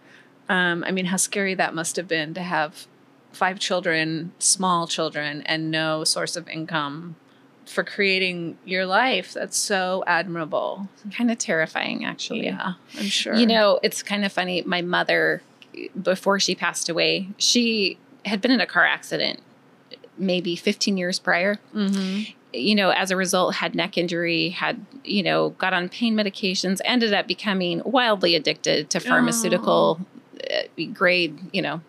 [0.48, 2.87] um, I mean, how scary that must have been to have
[3.33, 7.16] five children, small children, and no source of income
[7.72, 9.32] for creating your life.
[9.35, 10.88] That's so admirable.
[11.16, 12.44] kind of terrifying actually.
[12.44, 13.35] Yeah, I'm sure.
[13.35, 14.62] You know, it's kind of funny.
[14.62, 15.42] My mother,
[16.00, 19.40] before she passed away, she had been in a car accident
[20.18, 21.56] maybe 15 years prior.
[21.72, 22.20] hmm
[22.52, 26.80] You know, as a result, had neck injury, had, you know, got on pain medications,
[26.85, 30.00] ended up becoming wildly addicted to pharmaceutical
[30.52, 31.80] uh, grade, you know,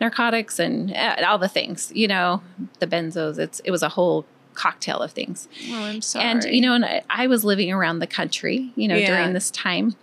[0.00, 2.42] narcotics and uh, all the things, you know,
[2.80, 3.38] the benzos.
[3.38, 5.48] It's, it was a whole cocktail of things.
[5.70, 6.24] Oh, I'm sorry.
[6.26, 9.06] And you know, and I, I was living around the country, you know, Yeah.
[9.06, 9.96] during this time.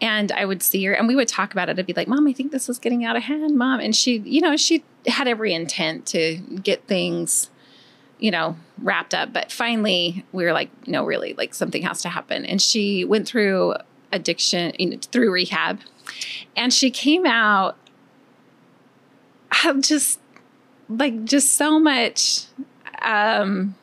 [0.00, 1.78] And I would see her and we would talk about it.
[1.78, 3.80] I'd be like, Mom, I think this is getting out of hand, Mom.
[3.80, 7.48] And she, you know, she had every intent to get things,
[8.18, 9.32] you know, wrapped up.
[9.32, 12.44] But finally we were like, no, really, like something has to happen.
[12.44, 13.74] And she went through
[14.12, 15.80] addiction you know, through rehab.
[16.54, 17.76] And she came out
[19.64, 20.20] uh, just
[20.88, 22.44] like just so much
[23.02, 23.74] um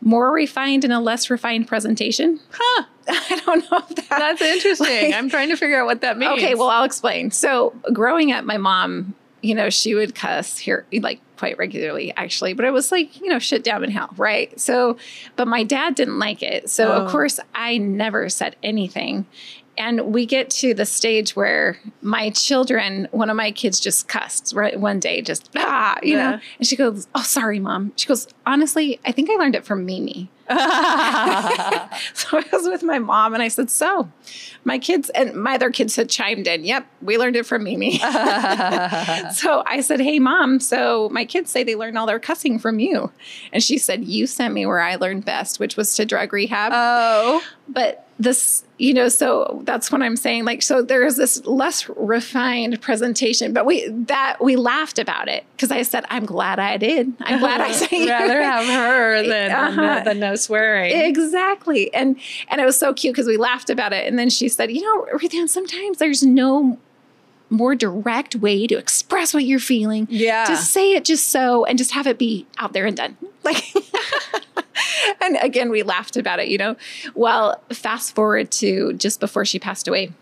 [0.00, 2.40] more refined and a less refined presentation.
[2.50, 4.08] huh, I don't know if that.
[4.08, 5.06] that's interesting.
[5.10, 6.32] Like- I'm trying to figure out what that means.
[6.34, 7.30] okay, well, I'll explain.
[7.30, 12.52] So, growing up, my mom, you know, she would cuss here like quite regularly, actually,
[12.52, 14.58] but it was like, you know, shit down in hell, right?
[14.60, 14.98] So,
[15.36, 16.68] but my dad didn't like it.
[16.68, 17.04] So, Oh.
[17.04, 19.24] of course, I never said anything.
[19.80, 24.52] And we get to the stage where my children, one of my kids just cussed
[24.54, 26.30] right one day, just ah, you Yeah.
[26.32, 26.40] know.
[26.58, 27.92] And she goes, Oh, sorry, mom.
[27.96, 30.30] She goes, Honestly, I think I learned it from Mimi.
[32.12, 34.10] So I was with my mom and I said, So
[34.64, 36.64] my kids and my other kids had chimed in.
[36.64, 37.98] Yep, we learned it from Mimi.
[37.98, 42.78] so I said, Hey, mom, so my kids say they learned all their cussing from
[42.78, 43.10] you.
[43.52, 46.72] And she said, You sent me where I learned best, which was to drug rehab.
[46.74, 50.44] oh, but this, you know, so that's what I'm saying.
[50.44, 55.44] Like, so there is this less refined presentation, but we, that we laughed about it
[55.56, 57.12] because I said, I'm glad I did.
[57.22, 60.04] I'm glad I said, rather have her than Uh-huh.
[60.04, 60.92] than no swearing.
[60.94, 61.92] Exactly.
[61.94, 62.16] And
[62.48, 64.06] and it was so cute because we laughed about it.
[64.06, 66.78] And then she said, you know, Ruthann, sometimes there's no
[67.50, 70.06] more direct way to express what you're feeling.
[70.10, 70.46] yeah.
[70.46, 73.16] Just say it just so and just have it be out there and done.
[73.42, 73.74] Like
[75.22, 76.76] and again we laughed about it, you know.
[77.14, 80.12] Well, fast forward to just before she passed away.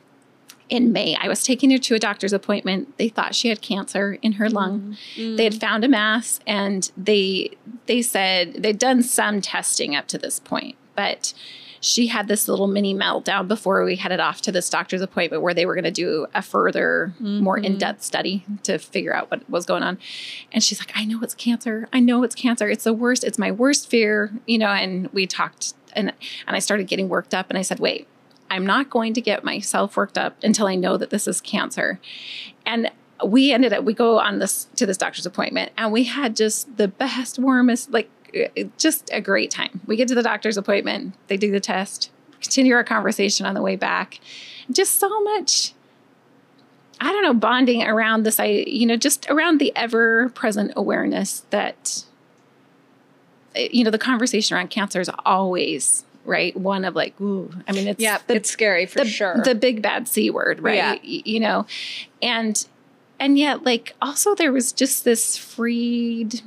[0.68, 2.96] In May, I was taking her to a doctor's appointment.
[2.96, 5.34] They thought she had cancer in her lung mm-hmm.
[5.34, 10.18] they had found a mass and they they said they'd done some testing up to
[10.18, 11.32] this point but
[11.80, 15.54] she had this little mini meltdown before we headed off to this doctor's appointment where
[15.54, 17.64] they were going to do a further more mm-hmm.
[17.64, 19.98] in-depth study to figure out what was going on.
[20.52, 21.88] And she's like i know it's cancer.
[21.92, 22.68] I know it's cancer.
[22.68, 23.24] It's the worst.
[23.24, 26.12] It's my worst fear you know and we talked and
[26.46, 28.06] and i started getting worked up and i said wait
[28.50, 32.00] i'm not going to get myself worked up until i know that this is cancer.
[32.66, 32.90] And
[33.24, 36.76] we ended up we go on this to this doctor's appointment and we had just
[36.76, 38.08] the best warmest like
[38.76, 39.80] just a great time.
[39.86, 41.14] We get to the doctor's appointment.
[41.28, 42.10] They do the test.
[42.40, 44.20] Continue our conversation on the way back.
[44.70, 45.72] Just so much
[47.00, 51.44] i don't know bonding around this i you know just around the ever present awareness
[51.50, 52.04] that
[53.56, 57.72] uh, you know the conversation around cancer is always right one of like ooh i
[57.72, 59.40] mean it's yeah, the, it's scary for the, sure.
[59.44, 60.96] the big bad c word right Yeah.
[61.02, 61.66] You know?
[62.22, 62.66] And
[63.18, 66.42] and yet like also there was just this freed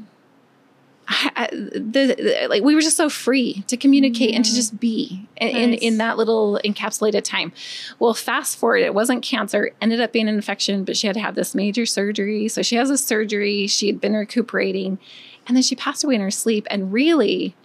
[1.36, 5.28] I, the, the- like we were just so free to communicate and to just be
[5.38, 7.52] in, in in that little encapsulated time.
[8.00, 11.20] Well, fast forward, it wasn't cancer, ended up being an infection, but she had to
[11.20, 12.48] have this major surgery.
[12.48, 13.68] So she has a surgery.
[13.68, 15.00] She had been recuperating,
[15.48, 16.66] and then she passed away in her sleep.
[16.70, 17.56] And really,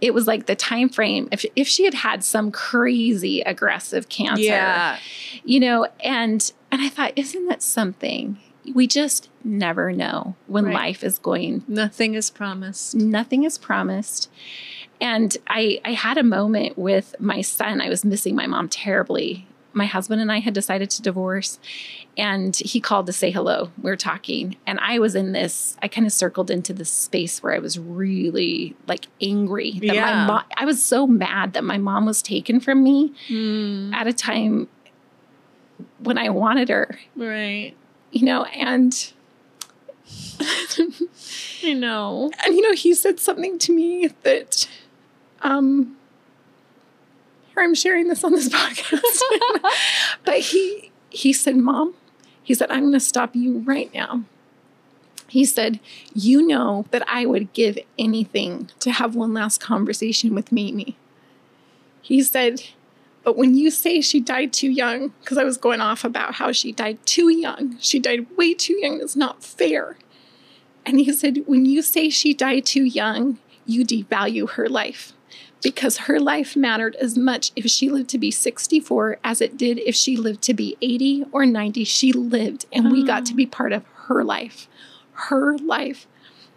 [0.00, 1.28] it was like the time frame.
[1.32, 4.98] If if she had had some crazy aggressive cancer, Yeah.
[5.44, 8.38] you know and and i thought isn't that something
[8.74, 10.74] we just never know when Right.
[10.74, 12.94] life is going Nothing is promised.
[12.94, 14.30] nothing is promised
[15.00, 19.46] and i i had a moment with my son i was missing my mom terribly
[19.72, 21.58] my husband and i had decided to divorce
[22.16, 25.88] and he called to say hello we were talking and i was in this i
[25.88, 30.26] kind of circled into this space where i was really like angry that my Yeah.
[30.26, 34.12] mom i was so mad that my mom was taken from me Mm, at a
[34.12, 34.68] time
[35.98, 37.74] when I wanted her, right.
[38.14, 39.12] You know, and
[41.64, 42.30] I know.
[42.44, 44.68] and you know, he said something to me that
[45.42, 45.96] um
[47.48, 49.64] here I'm sharing this on this podcast.
[50.24, 51.94] but he he said, "Mom,
[52.42, 54.22] he said I'm going to stop you right now."
[55.26, 55.80] He said,
[56.14, 60.96] "You know that I would give anything to have one last conversation with Mimi."
[62.00, 62.62] He said,
[63.24, 66.52] But when you say she died too young, because I was going off about how
[66.52, 69.96] she died too young, she died way too young, it's not fair.
[70.86, 75.14] And he said, When you say she died too young, you devalue her life
[75.64, 79.78] because her life mattered as much if she lived to be 64 as it did
[79.78, 81.84] if she lived to be 80 or 90.
[81.84, 84.68] She lived, and we got to be part of her life.
[85.12, 86.06] Her life.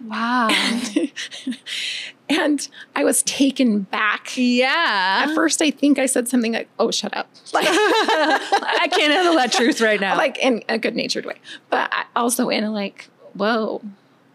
[0.04, 0.50] Wow.
[0.52, 1.14] and
[2.30, 4.32] I was taken back.
[4.36, 5.26] yeah.
[5.28, 9.36] At first, I think I said something like, "Oh, shut up!" Like, I can't handle
[9.36, 10.18] that truth right now.
[10.18, 11.36] like in a good-natured way,
[11.70, 13.82] but I also in a like, "Whoa,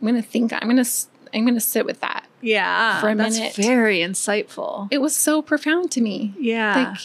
[0.01, 0.53] I'm gonna think.
[0.53, 0.80] I'm gonna.
[0.80, 3.01] s- I'm gonna sit with that." yeah.
[3.01, 3.55] for a that's minute.
[3.55, 4.88] very insightful.
[4.90, 6.34] It was so profound to me.
[6.40, 6.90] Yeah.
[6.90, 6.99] Like,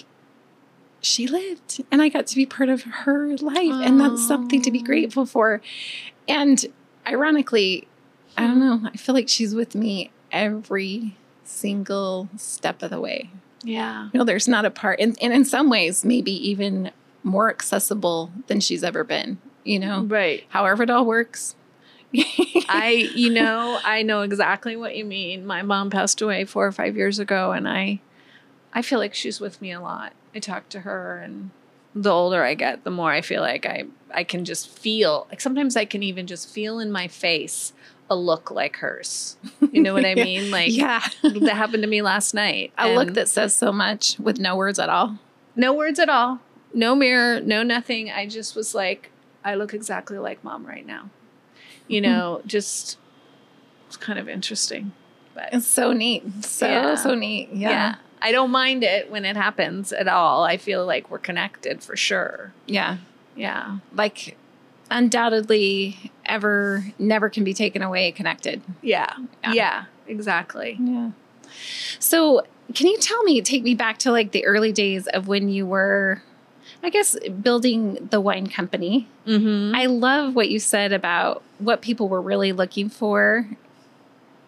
[1.01, 4.71] she lived, and I got to be part of her life, and that's something to
[4.71, 5.61] be grateful for.
[6.27, 6.65] And
[7.05, 7.87] ironically,
[8.37, 8.89] I don't know.
[8.91, 13.29] I feel like she's with me every single step of the way.
[13.63, 14.09] yeah.
[14.13, 16.91] You know, there's not a part, and, and in some ways, maybe even
[17.23, 19.37] more accessible than she's ever been.
[19.63, 20.43] You know, Right.
[20.49, 21.55] however it all works.
[22.69, 25.45] I, you know, I know exactly what you mean.
[25.45, 27.99] My mom passed away four or five years ago, and I,
[28.73, 30.13] I feel like she's with me a lot.
[30.33, 31.51] I talk to her, and
[31.95, 35.27] the older I get, the more I feel like I, I can just feel.
[35.29, 37.73] Like sometimes I can even just feel in my face
[38.09, 39.37] a look like hers.
[39.71, 40.49] You know what I mean?
[40.49, 42.71] Like yeah, that happened to me last night.
[42.77, 45.19] a look that says so much with no words at all.
[45.55, 46.39] no words at all,
[46.73, 48.09] no mirror, no nothing.
[48.09, 49.11] I just was like,
[49.43, 51.09] I look exactly like mom right now.
[51.87, 52.97] You know, just
[53.87, 54.93] it's kind of interesting.
[55.35, 56.23] But It's so neat.
[56.43, 56.95] So, Yeah.
[56.95, 57.49] so neat.
[57.51, 57.69] yeah.
[57.69, 57.95] Yeah.
[58.21, 60.43] I don't mind it when it happens at all.
[60.43, 62.51] I feel like we're connected for sure.
[62.65, 62.97] Yeah.
[63.35, 63.77] Yeah.
[63.93, 64.35] Like,
[64.89, 68.61] undoubtedly, ever, never can be taken away connected.
[68.81, 69.11] Yeah.
[69.43, 69.53] Yeah.
[69.53, 69.85] Yeah.
[70.07, 70.77] exactly.
[70.79, 71.11] Yeah.
[71.99, 75.47] So, can you tell me, take me back to like the early days of when
[75.49, 76.21] you were,
[76.83, 79.07] I guess, building the wine company?
[79.25, 79.73] Mm-hmm.
[79.75, 83.47] I love what you said about what people were really looking for.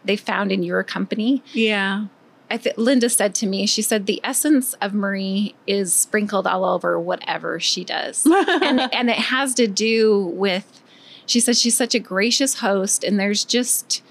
[0.03, 1.43] They found in your company.
[1.53, 2.05] yeah.
[2.51, 6.65] I th- Linda said to me, she said, the essence of Marie is sprinkled all
[6.65, 8.25] over whatever she does.
[8.25, 10.81] and, and it has to do with,
[11.25, 14.01] she says she's such a gracious host, and there's just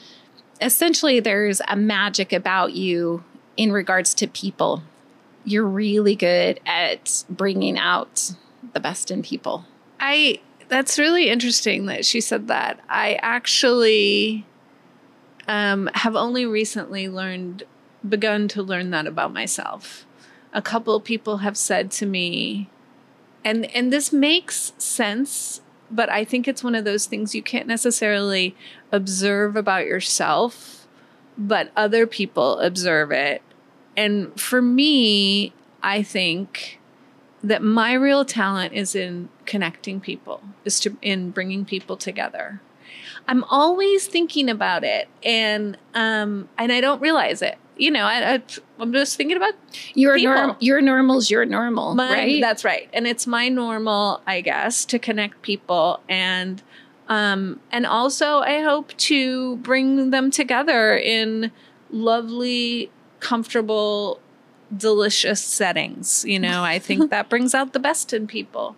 [0.60, 3.24] essentially there's a magic about you
[3.56, 4.82] in regards to people.
[5.44, 8.32] You're really good at bringing out
[8.72, 9.64] the best in people.
[10.00, 12.80] I that's really interesting that she said that.
[12.88, 14.46] I actually
[15.46, 17.64] um, have only recently learned,
[18.06, 20.06] begun to learn that about myself.
[20.52, 22.70] A couple people have said to me,
[23.44, 27.66] and and this makes sense, but I think it's one of those things you can't
[27.66, 28.56] necessarily
[28.90, 30.86] observe about yourself,
[31.36, 33.42] but other people observe it.
[33.96, 36.78] And for me, I think
[37.42, 42.60] that my real talent is in connecting people is to in bringing people together
[43.26, 48.34] i'm always thinking about it and um and i don't realize it you know i,
[48.34, 48.42] I
[48.78, 49.54] i'm just thinking about
[49.94, 50.34] Your People.
[50.34, 52.40] norm, your normal's your normal, my right?
[52.40, 52.88] that's right.
[52.92, 56.00] And it's my normal i guess to connect people.
[56.08, 56.62] And
[57.08, 61.50] um and also i hope to bring them together in
[61.90, 64.20] lovely comfortable
[64.76, 66.24] delicious settings.
[66.26, 68.76] You know i think that brings out the best in people.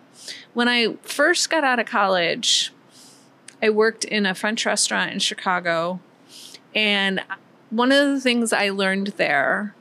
[0.53, 2.71] When i first got out of college
[3.61, 5.99] i worked in a french restaurant in chicago.
[6.73, 7.21] And
[7.71, 9.73] one of the things I learned there,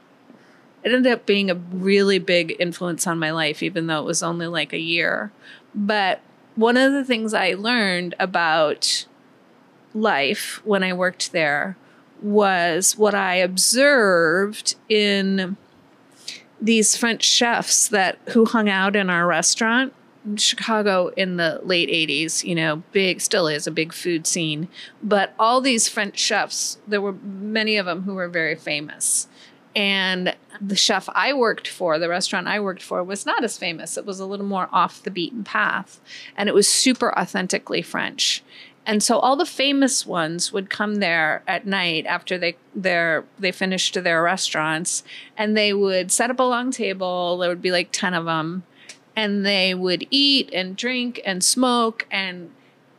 [0.83, 4.23] it ended up being a really big influence on my life, even though it was
[4.23, 5.31] only like a year.
[5.75, 6.21] But
[6.55, 9.07] one of the things I learned about
[9.93, 11.77] life when I worked there
[12.23, 15.57] was what I observed in
[16.61, 19.93] these French chefs that who hung out in our restaurant
[20.37, 24.69] Chicago in the late 80s, you know, big still is a big food scene,
[25.03, 29.29] but all these French chefs, there were many of them who were very famous.
[29.75, 33.97] And the chef I worked for, the restaurant I worked for, was not as famous.
[33.97, 36.01] It was a little more off the beaten path.
[36.37, 38.43] And it was super authentically French.
[38.85, 43.53] And so all the famous ones would come there at night after they their they
[43.53, 45.05] finished their restaurants
[45.37, 47.39] and they would set up a long table.
[47.39, 48.65] There would be like 10 of them
[49.21, 52.51] and they would eat and drink and smoke and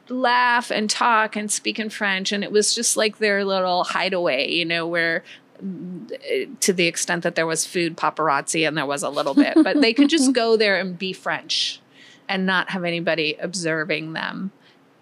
[0.07, 2.31] laugh and talk and speak in French.
[2.31, 5.23] And it was just like their little hideaway, you know, where
[5.63, 9.55] mm, to the extent that there was food paparazzi and there was a little bit,
[9.63, 11.81] but they could just go there and be French
[12.29, 14.51] and not have anybody observing them.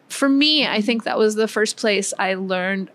[0.08, 0.86] For me, I mm-hmm.
[0.86, 2.92] think that was the first place I learned,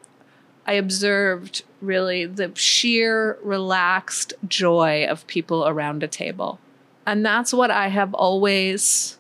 [0.67, 6.59] I observed really the sheer relaxed joy of people around a table.
[7.07, 9.19] And that's what I have always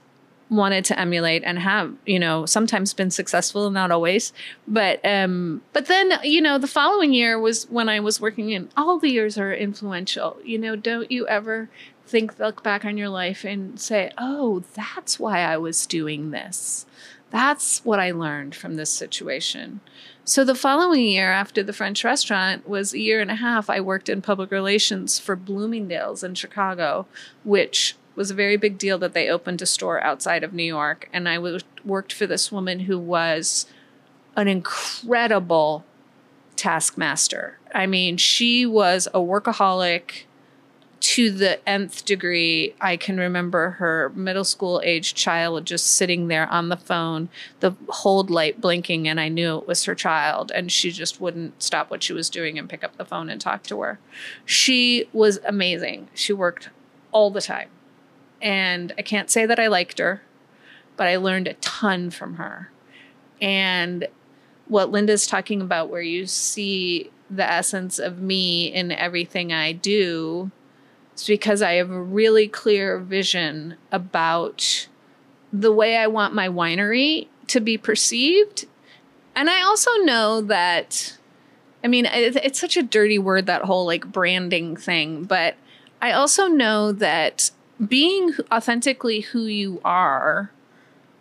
[0.51, 4.33] wanted to emulate and have you know sometimes been successful not always.
[4.69, 8.69] But um but then you know the following year was when i was working in
[8.77, 10.37] all the years are influential.
[10.45, 11.69] You know don't you ever
[12.07, 16.87] think look back on your life and say oh that's why i was doing this.
[17.31, 19.81] That's what I learned from this situation.
[20.27, 23.69] So the following year, after the French restaurant, was a year and a half.
[23.69, 27.07] I worked in public relations for Bloomingdale's in Chicago,
[27.45, 31.11] which was a very big deal that they opened a store outside of New York.
[31.13, 31.39] And I
[31.85, 33.67] worked for this woman who was
[34.35, 35.85] an incredible
[36.57, 37.59] taskmaster.
[37.75, 40.25] I mean, she was a workaholic
[41.05, 42.75] to the nth degree.
[42.81, 47.29] I can remember her middle school age child just sitting there on the phone,
[47.61, 50.51] the hold light blinking, and I knew it was her child.
[50.55, 53.39] And she just wouldn't stop what she was doing and pick up the phone and
[53.39, 53.99] talk to her.
[54.47, 56.09] She was amazing.
[56.15, 56.71] She worked
[57.13, 57.69] all the time.
[58.41, 60.23] And I can't say that I liked her,
[60.97, 62.71] but I learned a ton from her.
[63.43, 64.09] And
[64.69, 70.51] what Linda's talking about, where you see the essence of me in everything I do
[71.15, 74.89] it's because I have a really clear vision about
[75.53, 78.67] the way I want my winery to be perceived.
[79.37, 81.17] And I also know that,
[81.85, 85.55] I mean, it's such a dirty word, that whole like branding thing, but
[86.03, 87.53] I also know that
[87.87, 90.51] being authentically who you are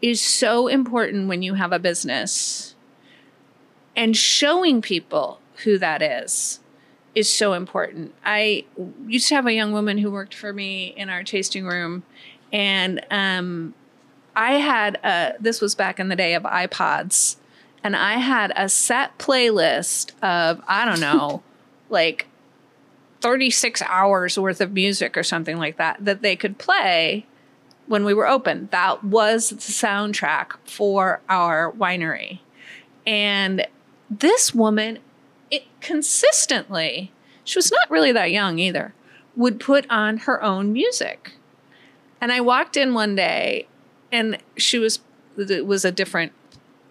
[0.02, 2.76] is so important when you have a business
[3.96, 6.60] and showing people who that is
[7.16, 8.14] is so important.
[8.26, 8.66] I
[9.08, 12.04] used to have a young woman who worked for me in our tasting room,
[12.52, 13.74] and um,
[14.36, 17.38] I had a, this was back in the day of iPods,
[17.84, 21.44] and I had a set playlist of, I don't know,
[21.90, 22.28] like
[23.22, 27.26] 36 hours worth of music or something like that that they could play
[27.88, 28.68] when we were open.
[28.72, 32.40] That was the soundtrack for our winery.
[33.06, 33.66] And
[34.10, 35.00] this woman
[35.54, 37.12] it consistently,
[37.44, 38.96] she was not really that young either,
[39.36, 41.34] would put on her own music.
[42.20, 43.68] And I walked in one day
[44.12, 45.00] and she was
[45.38, 46.32] it was a different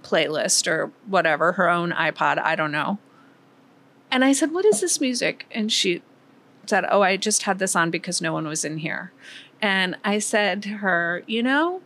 [0.02, 2.98] playlist or whatever, her own iPod, I don't know.
[4.10, 6.02] And I said, "What is this music?" And she
[6.66, 9.12] said, "Oh, I just had this on because no one was in here."
[9.60, 11.82] And I said to her, "You know,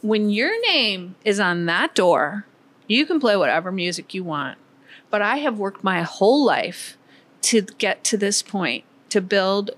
[0.00, 2.46] when your name is on that door,
[2.86, 4.58] you can play whatever music you want.
[5.10, 6.96] But I have worked my whole life
[7.42, 9.70] to get to this point, to build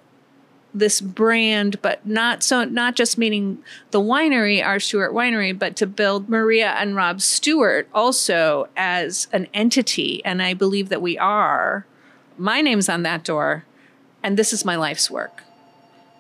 [0.72, 3.58] this brand, but not so not just meaning
[3.90, 4.78] the winery, R.
[4.78, 10.24] Stuart Winery, but to build Maria and Rob Stuart also as an entity.
[10.24, 11.86] And I believe that we are.
[12.38, 13.64] My name's on that door,
[14.22, 15.42] and this is my life's work.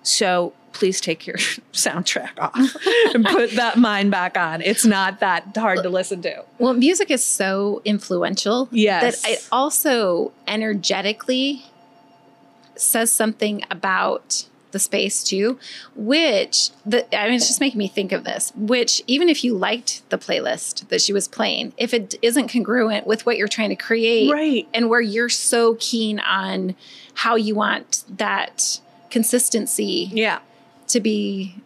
[0.02, 1.36] So please take your
[1.72, 2.76] soundtrack off
[3.14, 4.62] and put that mind back on.
[4.62, 6.44] It's not that hard to listen to.
[6.58, 9.22] Well, music is so influential yes.
[9.22, 11.64] that it also energetically
[12.76, 15.58] says something about the space too,
[15.96, 19.54] which the I mean it's just making me think of this, which even if you
[19.54, 23.70] liked the playlist that she was playing, if it isn't congruent with what you're trying
[23.70, 24.68] to create right.
[24.72, 26.76] and where you're so keen on
[27.14, 30.38] how you want that consistency yeah
[30.92, 31.56] to be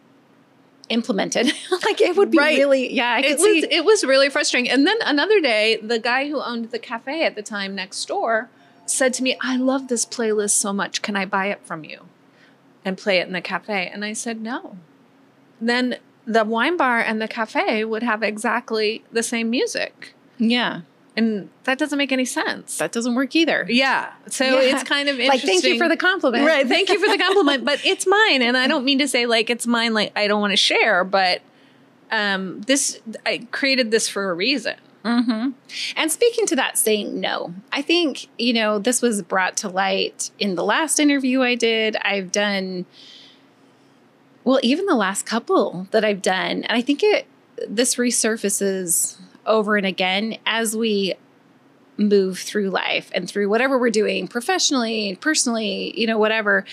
[0.89, 1.47] implemented.
[1.85, 2.57] like it would be Right.
[2.57, 3.55] really, yeah, I could it see.
[3.61, 4.69] was it was really frustrating.
[4.69, 8.49] And then another day, the guy who owned the cafe at the time next door
[8.85, 11.01] said to me, "I love this playlist so much.
[11.01, 12.01] Can I buy it from you
[12.83, 14.77] and play it in the cafe?" And I said, "No."
[15.59, 15.97] Then
[16.27, 20.13] the wine bar and the cafe would have exactly the same music.
[20.37, 20.81] yeah,
[21.17, 22.77] And that doesn't make any sense.
[22.79, 23.65] that doesn't work either.
[23.69, 24.11] yeah.
[24.27, 24.75] So Yeah.
[24.75, 26.45] it's kind of Like, thank you for the compliment.
[26.45, 26.67] Right.
[26.67, 29.49] Thank you for the compliment, but it's mine, and I don't mean to say like
[29.49, 31.41] it's mine, like I don't want to share, but
[32.11, 34.75] um, this I created this for a reason.
[35.03, 35.49] hmm
[35.95, 40.31] And speaking to that, saying no, I think, you know, this was brought to light
[40.37, 41.95] in the last interview I did.
[41.97, 42.85] I've done,
[44.43, 46.63] well, even the last couple that I've done.
[46.63, 47.25] And I think it,
[47.67, 51.15] this resurfaces over and again as we
[51.97, 56.65] move through life and through whatever we're doing professionally, personally, you know, whatever.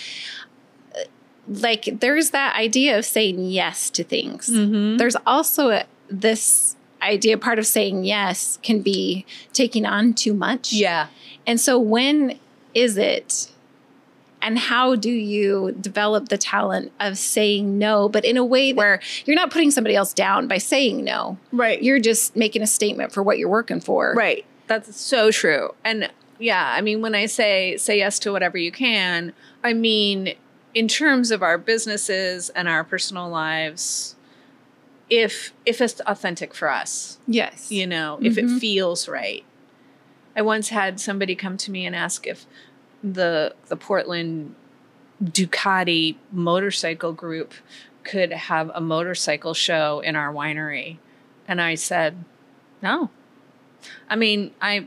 [1.48, 4.96] Like there's that idea of saying yes to things Mm-hmm.
[4.96, 10.72] there's also a, this idea part of saying yes can be taking on too much
[10.72, 11.08] Yeah.
[11.46, 12.38] and so when
[12.74, 13.50] is it
[14.42, 19.00] and how do you develop the talent of saying no but in a way where
[19.24, 21.82] you're not putting somebody else down by saying no Right.
[21.82, 24.44] you're just making a statement for what you're working for right.
[24.68, 25.74] That's so true.
[25.84, 29.32] And yeah, I mean, when I say say yes to whatever you can,
[29.62, 30.34] I mean
[30.74, 34.16] in terms of our businesses and our personal lives.
[35.10, 38.56] If if it's authentic for us, yes you know, if Mhm.
[38.56, 39.44] it feels right.
[40.34, 42.46] I once had somebody come to me and ask if
[43.02, 44.54] the the Portland
[45.22, 47.54] Ducati motorcycle group
[48.04, 50.98] could have a motorcycle show in our winery.
[51.46, 52.24] And I said,
[52.82, 53.10] "No."
[54.08, 54.86] I mean, I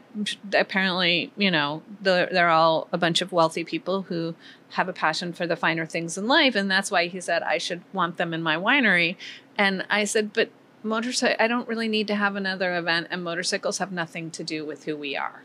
[0.54, 4.36] apparently, you know, they're, they're all a bunch of wealthy people who
[4.70, 6.56] have a passion for the finer things in life.
[6.56, 9.18] And that's why he said I should want them in my winery.
[9.58, 10.50] And I said, but
[10.84, 14.66] motorcycle, I don't really need to have another event, and motorcycles have nothing to do
[14.66, 15.44] with who we are.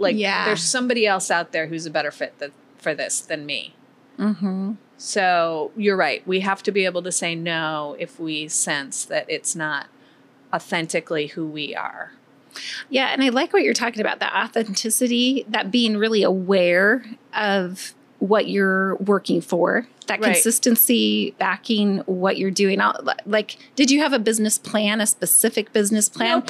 [0.00, 0.44] Like, Yeah.
[0.46, 3.74] there's somebody else out there who's a better fit th- for this than me.
[4.18, 4.72] mm-hmm.
[4.96, 6.26] So you're right.
[6.26, 9.86] We have to be able to say no if we sense that it's not
[10.52, 12.12] authentically who we are.
[12.90, 17.94] Yeah, and I like what you're talking about that authenticity, that being really aware of
[18.18, 20.34] what you're working for, that Right.
[20.34, 22.80] consistency backing what you're doing.
[22.80, 26.42] I'll- Like, did you have a business plan, a specific business plan?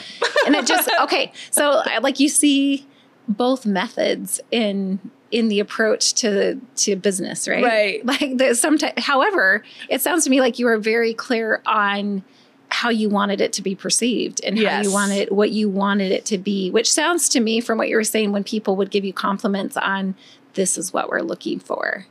[0.46, 1.32] and it just okay.
[1.52, 2.86] So, like, you see
[3.32, 4.98] both methods in
[5.30, 7.64] in the approach to to business, right?
[7.64, 8.04] Right.
[8.10, 12.22] Like, there's sometimes, however, it sounds to me like you were very clear on
[12.68, 16.24] how you wanted it to be perceived and how you wanted what you wanted it
[16.24, 19.04] to be which sounds to me from what you were saying when people would give
[19.04, 20.14] you compliments on
[20.54, 22.06] this is what we're looking for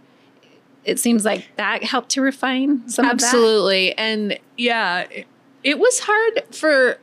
[0.89, 3.97] it seems like that helped to refine some Absolutely.
[3.97, 5.27] And yeah, it,
[5.63, 6.97] it was hard for,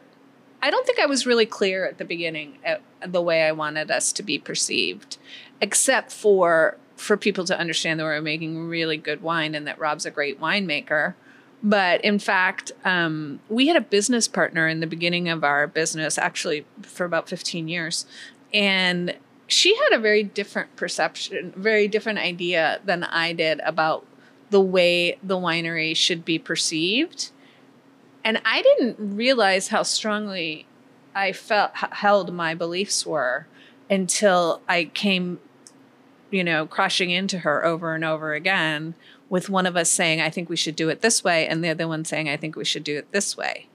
[0.62, 3.90] I don't think I was really clear at the beginning at the way I wanted
[3.90, 5.18] us to be perceived,
[5.60, 10.06] except for for people to understand that we're making really good wine and that Rob's
[10.06, 11.14] a great winemaker.
[11.62, 16.16] But in fact, um, we had a business partner in the beginning of our business,
[16.16, 18.06] actually for about 15 years.
[18.52, 19.14] And
[19.46, 24.06] she had a very different perception, very different idea than I did about
[24.50, 27.30] the way the winery should be perceived.
[28.26, 30.66] And I didn't realize how strongly
[31.14, 33.46] I felt held my beliefs were
[33.88, 35.38] until I came,
[36.32, 38.96] you know, crashing into her over and over again
[39.28, 41.68] with one of us saying, I think we should do it this way, and the
[41.68, 43.68] other one saying, I think we should do it this way.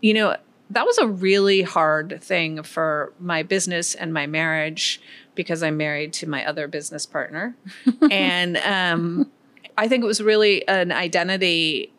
[0.00, 0.36] You know,
[0.70, 5.00] that was a really hard thing for my business and my marriage
[5.34, 7.56] because I'm married to my other business partner.
[8.12, 9.28] and um,
[9.76, 11.92] I think it was really an identity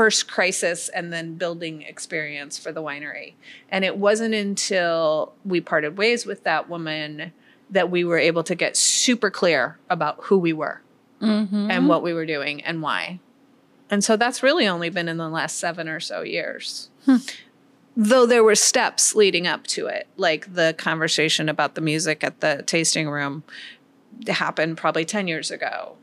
[0.00, 3.34] first crisis and then building experience for the winery.
[3.68, 7.34] And it wasn't until we parted ways with that woman
[7.68, 10.80] that we were able to get super clear about who we were
[11.20, 11.70] Mhm.
[11.70, 13.20] and what we were doing and why.
[13.90, 16.88] And so that's really only been in the last seven or so years.
[17.94, 22.40] Though there were steps leading up to it, like the conversation about the music at
[22.40, 23.42] the tasting room
[24.28, 25.96] happened probably 10 years ago.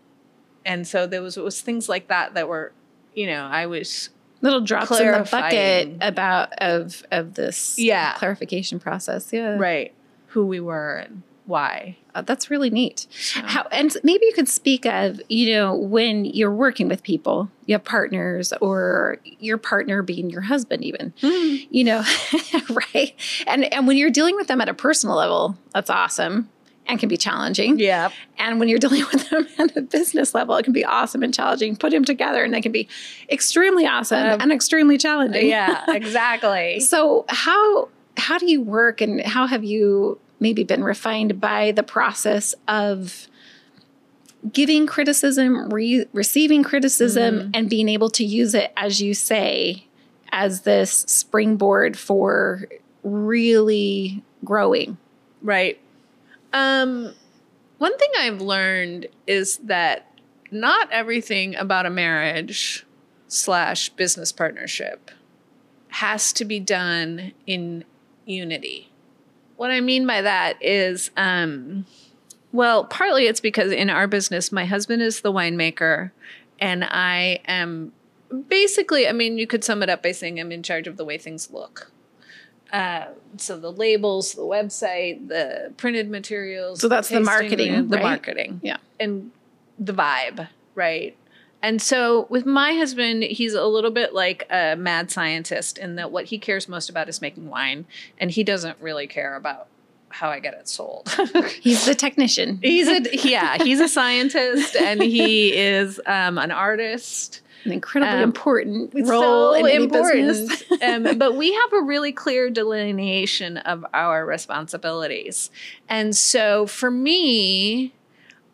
[0.64, 2.74] And so there was, it was things like that that were,
[3.18, 4.10] you know, I was
[4.42, 8.14] little drops in the bucket about of of this Yeah.
[8.14, 9.92] clarification process yeah right
[10.28, 11.98] who we were and why.
[12.14, 16.52] Uh, that's really neat How, and maybe you could speak of, you know, when you're
[16.54, 22.04] working with people, you have partners or your partner being your husband, even, you know,
[22.94, 23.16] right?
[23.48, 26.50] And and when you're dealing with them at a personal level, that's awesome.
[26.88, 27.80] And can be challenging.
[27.80, 28.10] Yeah.
[28.38, 31.34] And when you're dealing with them at a business level, it can be awesome and
[31.34, 31.76] challenging.
[31.76, 32.88] Put them together and they can be
[33.30, 35.48] extremely awesome Um, and extremely challenging.
[35.48, 36.80] Yeah, exactly.
[36.80, 41.84] So how how do you work and how have you maybe been refined by the
[41.84, 43.28] process of
[44.52, 49.86] giving criticism, re- receiving criticism and being able to use it as you say
[50.32, 52.66] as this springboard for
[53.04, 54.98] really growing?
[55.42, 55.80] Right.
[56.58, 57.14] Um,
[57.78, 60.12] one thing I've learned is that
[60.50, 62.84] not everything about a marriage
[63.28, 65.12] slash business partnership
[65.90, 67.84] has to be done in
[68.26, 68.92] unity.
[69.56, 71.86] What I mean by that is, um,
[72.52, 76.10] well, partly it's because in our business, my husband is the winemaker,
[76.60, 77.92] and I am
[78.48, 81.06] basically, I mean, you could sum it up by saying I'm in charge of the
[81.06, 81.92] way things look.
[82.72, 83.06] Uh,
[83.38, 86.80] so the labels, the website, the printed materials.
[86.82, 88.04] So that's the tasting marketing, room, the right?
[88.04, 88.78] marketing, Yeah.
[89.00, 89.32] and
[89.80, 91.16] the vibe, right?
[91.62, 96.12] And so with my husband, he's a little bit like a mad scientist in that
[96.12, 97.86] what he cares most about is making wine,
[98.20, 99.68] and he doesn't really care about
[100.10, 101.10] how I get it sold.
[101.62, 102.60] He's the technician.
[102.64, 108.24] he's a yeah, he's a scientist, and he is um, an artist An incredibly Um,
[108.24, 110.28] important role so in any important.
[110.28, 110.64] business.
[110.82, 115.52] um, but we have a really clear delineation of our responsibilities.
[115.88, 117.94] And so for me,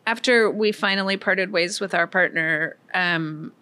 [0.06, 3.52] after we finally parted ways with our partner, um,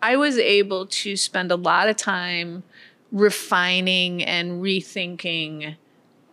[0.00, 2.62] I was able to spend a lot of time
[3.12, 5.76] refining and rethinking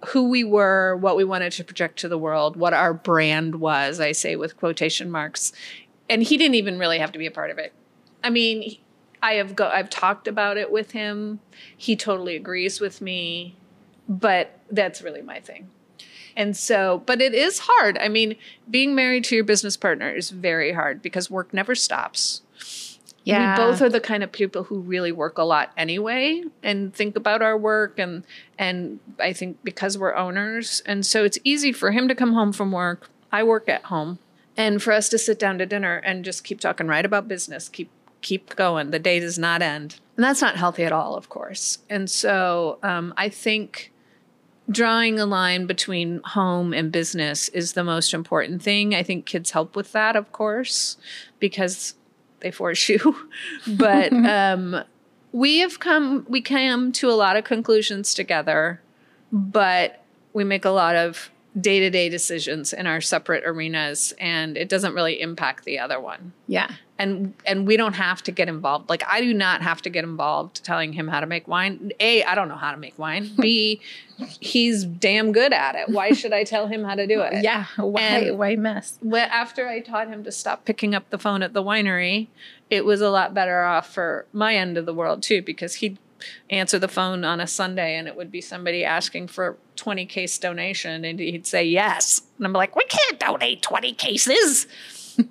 [0.09, 3.99] who we were, what we wanted to project to the world, what our brand was,
[3.99, 5.51] I say with quotation marks.
[6.09, 7.73] And he didn't even really have to be a part of it.
[8.27, 8.75] I mean,
[9.23, 11.39] I have go I've talked about it with him.
[11.77, 13.55] He totally agrees with me,
[14.09, 15.69] but that's really my thing.
[16.35, 17.97] And so, but it is hard.
[17.99, 18.35] I mean,
[18.69, 22.41] being married to your business partner is very hard because work never stops.
[23.23, 23.57] Yeah.
[23.57, 27.15] We both are the kind of people who really work a lot anyway and think
[27.15, 28.25] about our work and
[28.59, 32.51] and I think because we're owners and so it's easy for him to come home
[32.51, 33.09] from work.
[33.31, 34.19] I work at home
[34.57, 37.69] and for us to sit down to dinner and just keep talking right about business,
[37.69, 37.89] keep
[38.21, 38.91] keep going.
[38.91, 39.99] The day does not end.
[40.15, 41.79] And that's not healthy at all, of course.
[41.89, 43.91] And so um, I think
[44.69, 48.93] drawing a line between home and business is the most important thing.
[48.93, 50.97] I think kids help with that, of course,
[51.39, 51.93] because
[52.39, 53.15] they force you.
[53.67, 54.83] but um,
[55.31, 58.81] we have come we came to a lot of conclusions together,
[59.31, 60.03] but
[60.33, 65.19] we make a lot of day-to-day decisions in our separate arenas and it doesn't really
[65.19, 66.71] impact the other one yeah.
[66.99, 68.89] And and we don't have to get involved.
[68.89, 71.91] Like i do not have to get involved telling him how to make wine.
[71.99, 73.31] A i don't know how to make wine.
[73.39, 73.79] B
[74.39, 75.89] he's damn good at it.
[75.89, 77.33] Why should i tell him how to do it?
[77.43, 77.65] Yeah.
[77.77, 78.97] Why, And- why mess?
[79.01, 82.27] well, after i taught him to stop picking up the phone at the winery
[82.69, 85.97] it was a lot better off for my end of the world too because he'd
[86.49, 90.37] answer the phone on a sunday and it would be somebody asking for 20 case
[90.39, 92.23] donation and he'd say yes.
[92.37, 94.65] And i'm like we can't donate 20 cases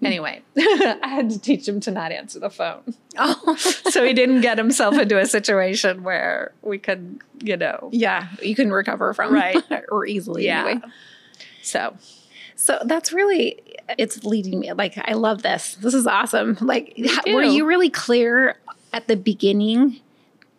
[0.02, 2.82] anyway i had to teach him to not answer the phone
[3.18, 3.56] Oh.
[3.56, 8.28] so he didn't get himself into a situation where we could, you know, yeah.
[8.42, 9.32] You can recover from.
[9.32, 9.56] Right.
[9.90, 10.44] or easily.
[10.44, 10.66] yeah.
[10.66, 10.82] Anyway.
[11.62, 11.96] So
[12.56, 13.62] So that's really
[13.98, 15.76] it's leading me like I love this.
[15.76, 16.58] This is awesome.
[16.60, 16.94] Like
[17.26, 18.58] were you really clear
[18.92, 19.98] at the beginning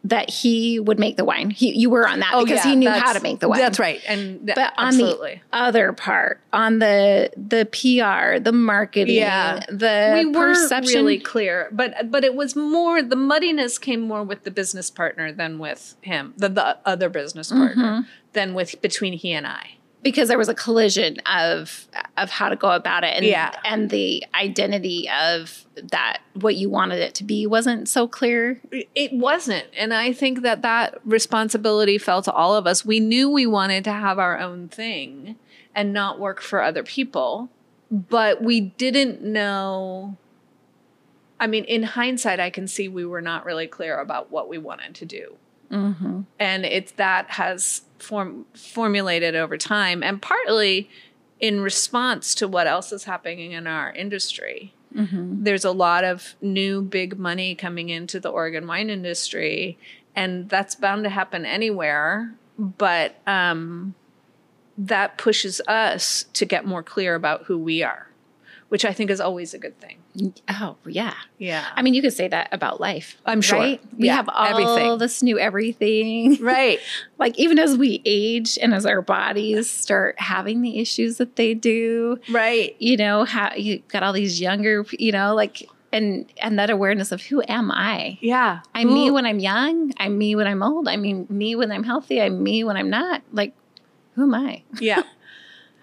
[0.04, 1.50] that he would make the wine?
[1.50, 3.60] He, you were on that because he knew how Oh, to make the wine.
[3.60, 8.52] That's right, and th- But on absolutely, the other part, on the the PR, the
[8.54, 9.66] marketing, Yeah.
[9.70, 14.24] the we were perception, really clear, but but it was more the muddiness came more
[14.24, 18.02] with the business partner than with him, the the other business partner, Mm-hmm.
[18.34, 19.72] than with between he and I.
[20.04, 21.88] because there was a collision of
[22.18, 23.54] of how to go about it, and Yeah.
[23.66, 28.60] and the identity of that what you wanted it to be wasn't so clear.
[28.72, 29.66] It wasn't.
[29.78, 32.86] And I think that that responsibility fell to all of us.
[32.86, 35.36] We knew we wanted to have our own thing
[35.76, 37.50] and not work for other people,
[37.92, 40.18] but we didn't know.
[41.40, 44.58] I mean, in hindsight, I can see we were not really clear about what we
[44.58, 45.36] wanted to do.
[45.72, 46.22] Mm-hmm.
[46.40, 50.90] And it's that has form, formulated over time and partly
[51.40, 55.44] in response to what else is happening in our industry Mm-hmm.
[55.44, 59.78] there's a lot of new big money coming into the Oregon wine industry,
[60.16, 62.34] and that's bound to happen anywhere.
[62.58, 63.94] But um,
[64.78, 68.08] that pushes us to get more clear about who we are.
[68.70, 70.34] Which I think is always a good thing.
[70.50, 71.14] Oh, yeah.
[71.38, 71.66] Yeah.
[71.76, 73.16] I mean, you could say that about life.
[73.26, 73.60] I'm sure.
[73.60, 73.82] Right?
[73.98, 74.98] We Yeah, have all everything.
[74.98, 76.38] this new everything.
[76.42, 76.80] right.
[77.18, 81.54] like even as we age and as our bodies start having the issues that they
[81.54, 82.76] do, Right.
[82.80, 87.14] you know, how you got all these younger, you know, like and and that awareness
[87.14, 88.18] of who am I?
[88.22, 88.60] Yeah.
[88.76, 89.94] I'm me when I'm young.
[89.98, 90.90] I'm me when I'm old.
[90.90, 92.22] I mean, me when I'm healthy.
[92.22, 93.22] I'm me when I'm not.
[93.32, 93.54] Like,
[94.16, 94.64] who am I?
[94.82, 95.04] yeah.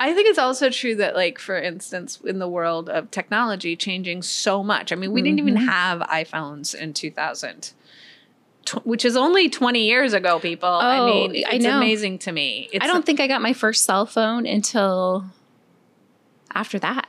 [0.05, 4.21] I think it's also true that, like, for instance, in the world of technology changing
[4.23, 5.67] so much, I mean, we didn't even Mhm.
[5.67, 7.71] have iPhones in 2000,
[8.67, 10.69] tw- which is only 20 years ago, people.
[10.69, 11.77] I Oh, mean, I it's know.
[11.79, 12.69] amazing to me.
[12.73, 15.25] It's I don't think I got my first cell phone until
[16.55, 17.09] after that.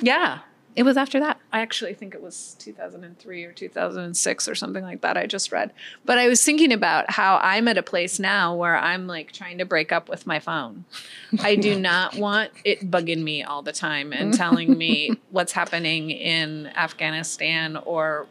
[0.00, 0.38] yeah.
[0.74, 1.38] It was after that.
[1.52, 5.16] I actually think it was 2003 or 2006 or something like that.
[5.18, 5.70] I just read.
[6.06, 9.58] But I was thinking about how I'm at a place now where I'm like trying
[9.58, 10.84] to break up with my phone.
[11.40, 16.10] I do not want it bugging me all the time and telling me what's happening
[16.10, 18.26] in Afghanistan or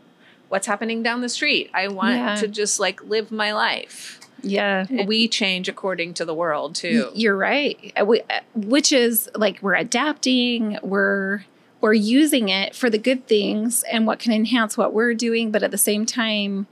[0.50, 1.70] what's happening down the street.
[1.74, 2.36] I want Yeah.
[2.38, 4.20] to just like live my life.
[4.44, 4.88] Yeah.
[5.06, 7.12] We change according to the world too.
[7.14, 7.94] You're right.
[8.00, 11.44] Uh, we- uh, Which is like we're adapting, we're
[11.82, 15.64] we're using it for the good things and what can enhance what we're doing, but
[15.64, 16.68] at the same time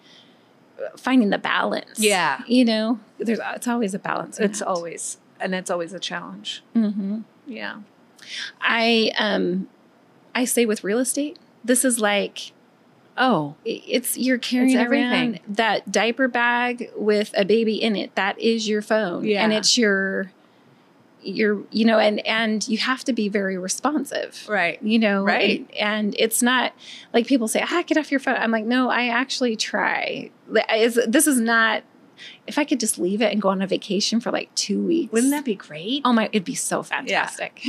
[0.95, 1.99] finding the balance.
[1.99, 2.41] Yeah.
[2.47, 4.39] You know, there's it's always a balance.
[4.39, 6.63] It's always and it's always a challenge.
[6.73, 7.79] hmm Yeah.
[8.61, 9.67] I um
[10.35, 12.51] I say with real estate, this is like
[13.21, 15.41] Oh, it's you're carrying It's everything.
[15.49, 18.15] that diaper bag with a baby in it.
[18.15, 19.43] That is your phone, Yeah.
[19.43, 20.31] and it's your
[21.21, 24.45] your you know, and and you have to be very responsive.
[24.47, 24.81] right.
[24.81, 25.59] you know Right.
[25.59, 26.73] and, and it's not
[27.13, 30.29] like people say ah get off your phone i'm like no i actually try
[30.73, 31.83] is- this is not
[32.47, 35.11] if i could just leave it and go on a vacation for like two weeks
[35.13, 36.01] Wouldn't that be great?
[36.05, 37.63] oh my it'd be so fantastic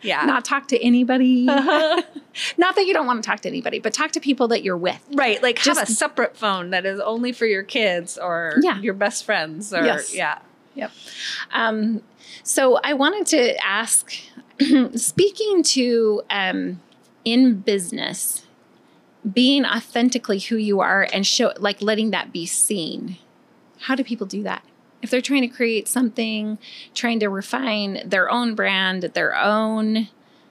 [0.00, 0.24] Yeah.
[0.26, 2.02] not talk to anybody Uh-huh.
[2.56, 4.76] not that you don't want to talk to anybody but talk to people that you're
[4.76, 5.42] with right.
[5.42, 8.78] Like have a separate phone that is only for your kids or Yeah.
[8.80, 10.14] your best friends or Yes.
[10.14, 10.38] yeah.
[11.52, 12.02] Um,
[12.42, 14.12] so I wanted to ask,
[14.94, 16.80] speaking to um,
[17.24, 18.46] in business,
[19.30, 23.18] being authentically who you are and show like letting that be seen.
[23.80, 24.64] How do people do that?
[25.00, 26.58] If they're trying to create something,
[26.94, 30.08] trying to refine their own brand, their own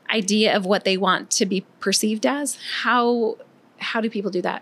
[0.10, 3.38] idea of what they want to be perceived as, how
[3.80, 4.62] how do people do that?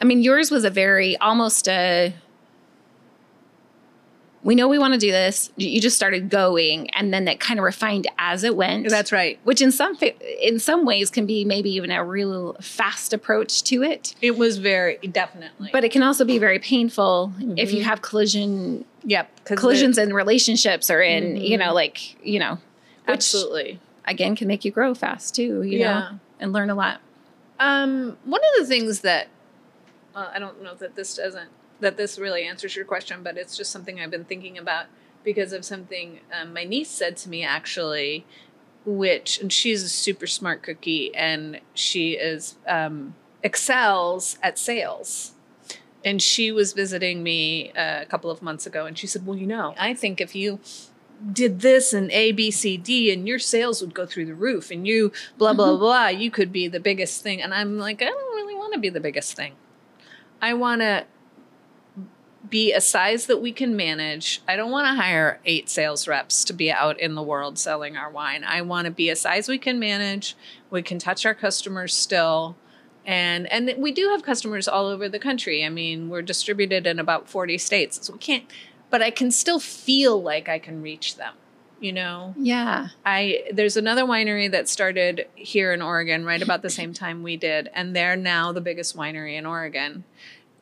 [0.00, 2.14] I mean, yours was a very almost a
[4.42, 5.50] we know we want to do this.
[5.56, 8.88] You you just started going, and then that kind of refined as it went.
[8.88, 9.38] That's right.
[9.44, 9.98] which in some
[10.42, 14.58] in some ways can be maybe even a real fast approach to it, It was
[14.58, 15.68] very definitely.
[15.72, 17.84] but it can also be very painful if you Mhm.
[17.86, 19.28] have collision yep.
[19.44, 21.66] collisions in relationships or in you Mhm.
[21.66, 22.58] know like you know
[23.06, 23.78] absolutely.
[24.06, 25.62] again can make you grow fast too.
[25.62, 25.98] You Yeah.
[26.00, 27.00] know and learn a lot.
[27.58, 29.28] Um, one of the things that
[30.14, 33.56] uh, I don't know that this doesn't that this really answers your question, but it's
[33.56, 34.86] just something I've been thinking about
[35.24, 38.24] because of something um, my niece said to me actually,
[38.84, 45.32] which and she's a super smart cookie and she is um, excels at sales.
[46.02, 49.36] And she was visiting me uh, a couple of months ago, and she said, "Well,
[49.36, 50.58] you know, I think if you
[51.30, 54.70] did this and A, B, C, D, and your sales would go through the roof,
[54.70, 58.06] and you blah blah blah, you could be the biggest thing." And I'm like, I
[58.06, 59.52] don't really want to be the biggest thing.
[60.40, 61.04] I want to
[62.48, 64.40] be a size that we can manage.
[64.48, 67.96] I don't want to hire eight sales reps to be out in the world selling
[67.96, 68.44] our wine.
[68.44, 70.36] I want to be a size we can manage.
[70.70, 72.56] We can touch our customers still.
[73.04, 75.64] And and we do have customers all over the country.
[75.64, 78.06] I mean, we're distributed in about 40 states.
[78.06, 78.44] So we can't
[78.90, 81.34] but I can still feel like I can reach them,
[81.80, 82.34] you know?
[82.36, 82.88] Yeah.
[83.06, 87.36] I there's another winery that started here in Oregon right about the same time we
[87.36, 90.04] did, and they're now the biggest winery in Oregon.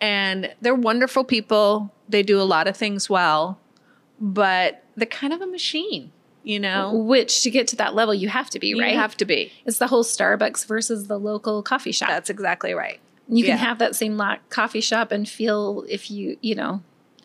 [0.01, 1.92] And they're wonderful people.
[2.09, 3.59] They do a lot of things well,
[4.20, 6.94] but they're kind of a machine, you know.
[6.94, 8.92] Which to get to that level you have to be right?
[8.92, 9.53] You have to be.
[9.66, 12.09] it's the whole Starbucks versus the local coffee shop.
[12.09, 13.01] That's exactly right.
[13.28, 16.82] you can have that same coffee shop and feel if you you know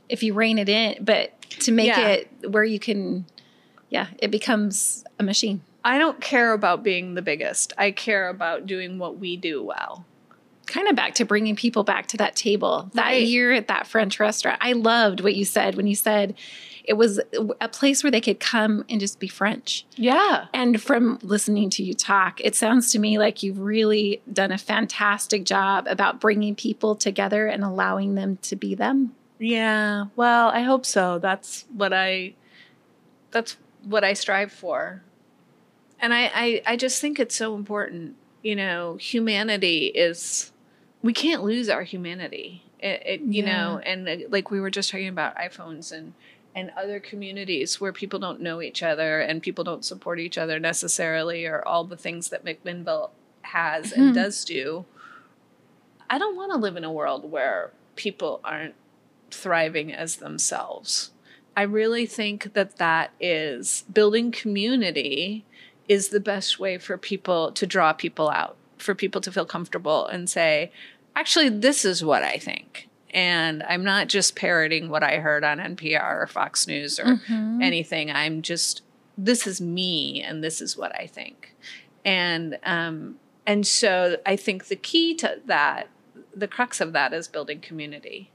[0.09, 2.07] if you rein it in but to make Yeah.
[2.07, 3.25] it where you can
[3.89, 7.73] yeah it becomes a machine I don't care about being the biggest.
[7.77, 10.05] I care about doing what we do well.
[10.73, 13.27] Kind of back to bringing people back to that table that Right.
[13.27, 16.33] year at that french restaurant i loved what you said when you said
[16.85, 17.17] it was
[17.61, 20.47] a place where they could come and just be french Yeah.
[20.53, 24.57] and from listening to you talk it sounds to me like you've really done a
[24.57, 30.05] fantastic job about bringing people together and allowing them to be them Yeah.
[30.15, 31.19] Well, I hope so.
[31.19, 32.33] That's what I
[33.31, 35.03] that's what I strive for.
[35.99, 38.15] And I, I, I just think it's so important.
[38.41, 40.51] You know, humanity is,
[41.03, 42.63] we can't lose our humanity.
[42.79, 43.53] It, it you Yeah.
[43.53, 46.13] know, and uh, like we were just talking about iPhones and,
[46.55, 50.59] and other communities where people don't know each other and people don't support each other
[50.59, 53.09] necessarily or all the things that McMinnville
[53.43, 54.85] has and does do.
[56.09, 58.75] I don't want to live in a world where people aren't
[59.31, 61.11] thriving as themselves.
[61.55, 65.45] I really think that that is building community
[65.87, 70.05] is the best way for people to draw people out, for people to feel comfortable
[70.07, 70.71] and say,
[71.15, 72.89] actually, this is what I think.
[73.13, 77.61] And I'm not just parroting what I heard on NPR or Fox News or Mhm.
[77.63, 78.09] anything.
[78.11, 78.81] I'm just,
[79.17, 81.55] this is me and this is what I think.
[82.03, 85.89] And, um, and so I think the key to that,
[86.35, 88.31] the crux of that is building community.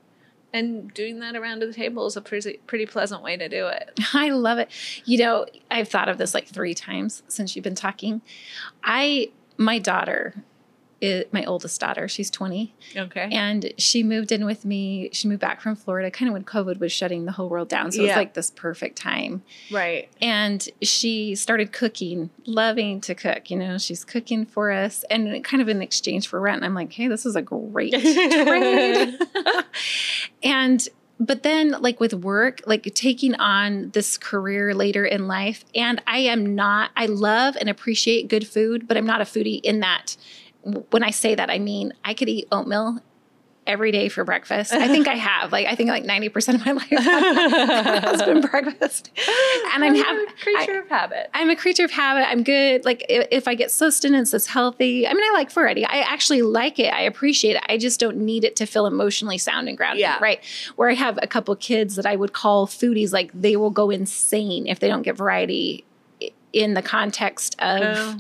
[0.53, 3.99] And doing that around the table is a pretty, pretty pleasant way to do it.
[4.15, 4.71] I love it.
[5.05, 8.23] You know, I've thought of this like three times since you've been talking.
[8.85, 10.35] I, my daughter,
[11.01, 13.29] is, my oldest daughter, she's 20, Okay.
[13.33, 15.11] and she moved in with me.
[15.13, 17.93] She moved back from Florida kind of when COVID was shutting the whole world down.
[17.93, 19.43] So it was like this perfect time.
[19.71, 20.09] right.
[20.21, 23.51] And she started cooking, loving to cook.
[23.51, 26.57] You know, she's cooking for us and kind of in exchange for rent.
[26.57, 29.19] And I'm like, hey, this is a great trade.
[30.43, 30.89] and
[31.21, 36.19] but then like with work like taking on this career later in life and i
[36.19, 40.17] am not i love and appreciate good food but i'm not a foodie in that
[40.91, 42.99] when i say that i mean i could eat oatmeal
[43.67, 46.73] every day for breakfast i think i have like i think like 90% of my
[46.73, 49.11] life has been breakfast
[49.75, 51.31] and i'm a happy creature of habit.
[51.35, 52.29] I'm a creature of habit.
[52.29, 52.85] I'm good.
[52.85, 55.85] Like if, if I get sustenance that's healthy, I mean, I like variety.
[55.85, 56.93] I actually like it.
[56.93, 57.63] I appreciate it.
[57.69, 60.01] I just don't need it to feel emotionally sound and grounded.
[60.01, 60.19] Yeah.
[60.21, 60.41] Right.
[60.77, 63.91] Where I have a couple kids that I would call foodies, like they will go
[63.91, 65.85] insane if they don't get variety
[66.53, 68.17] in the context of Oh.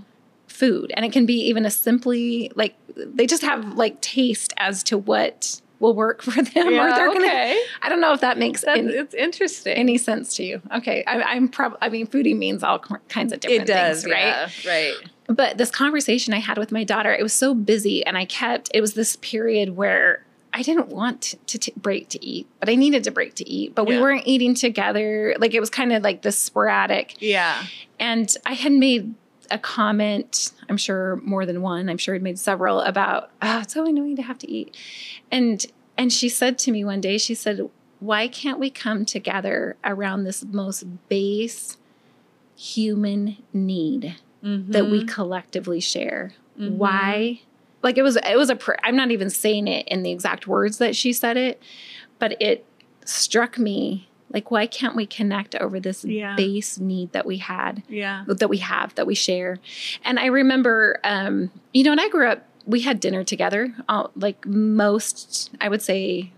[0.59, 0.93] Food.
[0.97, 4.99] And it can be even a simply like they just have like taste as to
[4.99, 6.69] what will work for them.
[6.69, 7.61] or Yeah, they're gonna okay.
[7.83, 9.77] I don't know if that makes That's, any, it's interesting.
[9.77, 10.61] any sense to you.
[10.75, 11.05] Okay.
[11.07, 14.49] I, I'm probably, I mean, foodie means all kinds of different it does, things, right?
[14.65, 14.95] yeah, right.
[15.29, 18.71] But this conversation I had with my daughter, it was so busy, and I kept.
[18.73, 22.77] It was this period where I didn't want to t- break to eat, but I
[22.77, 23.75] needed to break to eat.
[23.75, 25.37] But we weren't eating together.
[25.39, 27.21] Like it was kind of like this sporadic.
[27.21, 27.63] Yeah.
[28.01, 29.15] And I had made
[29.51, 30.53] a comment.
[30.69, 31.89] I'm sure more than one.
[31.89, 33.31] I'm sure I'd made several about.
[33.43, 34.77] Oh, it's so annoying to have to eat.
[35.31, 35.65] And
[35.97, 37.19] and she said to me one day.
[37.19, 37.69] She said,
[38.01, 41.77] "Why can't we come together around this most base
[42.57, 45.09] human need?" that we Mhm.
[45.09, 46.33] collectively share.
[46.59, 46.77] Mhm.
[46.77, 47.41] Why?
[47.83, 50.47] Like it was it was a pr- I'm not even saying it in the exact
[50.47, 51.61] words that she said it,
[52.21, 52.65] but it
[53.05, 56.35] struck me like why can't we connect over this Yeah.
[56.37, 58.25] base need that we had Yeah.
[58.27, 59.59] that we have that we share.
[60.05, 64.09] And I remember um you know when I grew up we had dinner together uh,
[64.15, 66.33] like most I would say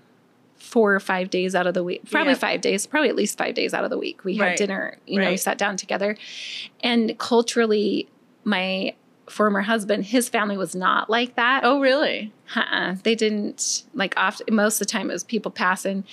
[0.56, 2.38] four or five days out of the week probably Yeah.
[2.38, 4.56] five days probably at least five days out of the week we had Right.
[4.58, 6.16] dinner you know we sat down together
[6.82, 8.08] and culturally
[8.44, 8.94] my
[9.26, 12.32] former husband his family was not like that Oh, really?
[12.54, 12.96] uh-uh.
[13.04, 16.04] they didn't like often most of the time it was people passing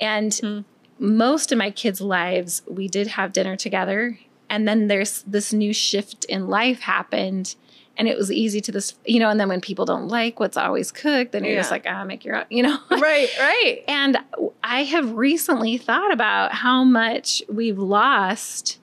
[0.00, 0.60] and Hmm.
[1.04, 5.72] Most of my kids lives we did have dinner together and then there's this new
[5.72, 7.54] shift in life happened
[7.96, 10.56] and it was easy to this you know and then when people don't like what's
[10.56, 13.84] always cooked then you're just like ah make your own you know right, right.
[13.86, 14.18] and
[14.62, 18.78] I have recently thought about how much we've lost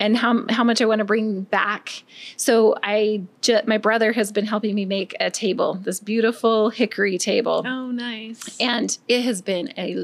[0.00, 2.02] and how, how much I want to bring back.
[2.36, 7.16] So I ju- my brother has been helping me make a table, this beautiful hickory
[7.16, 7.62] table.
[7.66, 8.56] Oh, nice.
[8.60, 9.94] And it has been a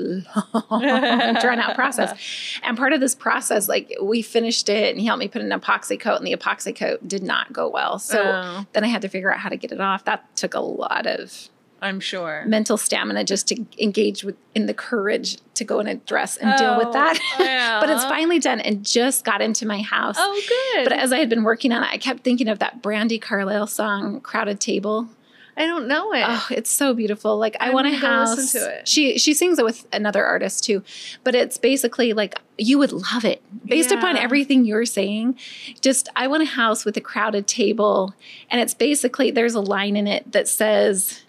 [0.71, 0.81] long,
[1.41, 2.19] drawn out process.
[2.63, 5.51] And part of this process, like we finished it and he helped me put an
[5.51, 7.99] epoxy coat, and the epoxy coat did not go well.
[7.99, 10.05] So Oh, then I had to figure out how to get it off.
[10.05, 11.49] That took a lot of
[11.83, 12.45] I'm sure.
[12.47, 16.59] mental stamina just to engage with in the courage to go and address dress and
[16.59, 17.19] deal with Oh, that.
[17.39, 17.81] yeah.
[17.81, 20.17] but it's finally done and just got into my house.
[20.19, 20.43] Oh,
[20.75, 20.85] good.
[20.89, 23.67] But as I had been working on it, I kept thinking of that Brandi Carlile
[23.69, 25.09] song, Crowded Table.
[25.57, 26.25] I don't know it.
[26.27, 27.37] Oh, it's so beautiful.
[27.39, 28.37] Like I I'm want a house.
[28.37, 28.89] listen to it.
[28.89, 30.83] She she sings it with another artist too.
[31.23, 33.43] But it's basically like you would love it.
[33.67, 35.39] Based upon everything you're saying.
[35.83, 38.15] Just I want a house with a crowded table.
[38.51, 41.23] And it's basically there's a line in it that says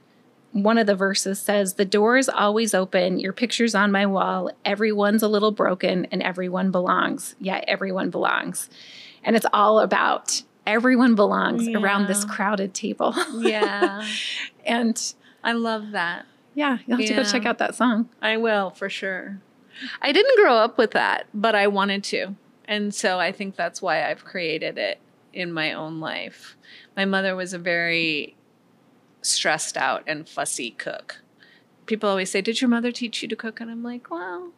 [0.51, 3.19] one of the verses says, The door is always open.
[3.19, 4.51] Your picture's on my wall.
[4.65, 7.35] Everyone's a little broken and everyone belongs.
[7.39, 8.69] Yeah, everyone belongs.
[9.23, 13.15] And it's all about everyone belongs around this crowded table.
[13.37, 14.05] yeah.
[14.65, 16.25] and I love that.
[16.53, 18.09] yeah, you'll have to go check out that song.
[18.21, 19.39] I will for sure.
[20.01, 22.35] I didn't grow up with that, but I wanted to.
[22.65, 24.99] And so I think that's why I've created it.
[25.33, 26.57] in my own life.
[26.97, 28.35] My mother was a very
[29.21, 31.21] stressed out and fussy cook.
[31.85, 33.59] People always say, Did your mother teach you to cook?
[33.59, 34.51] And I'm like, Well,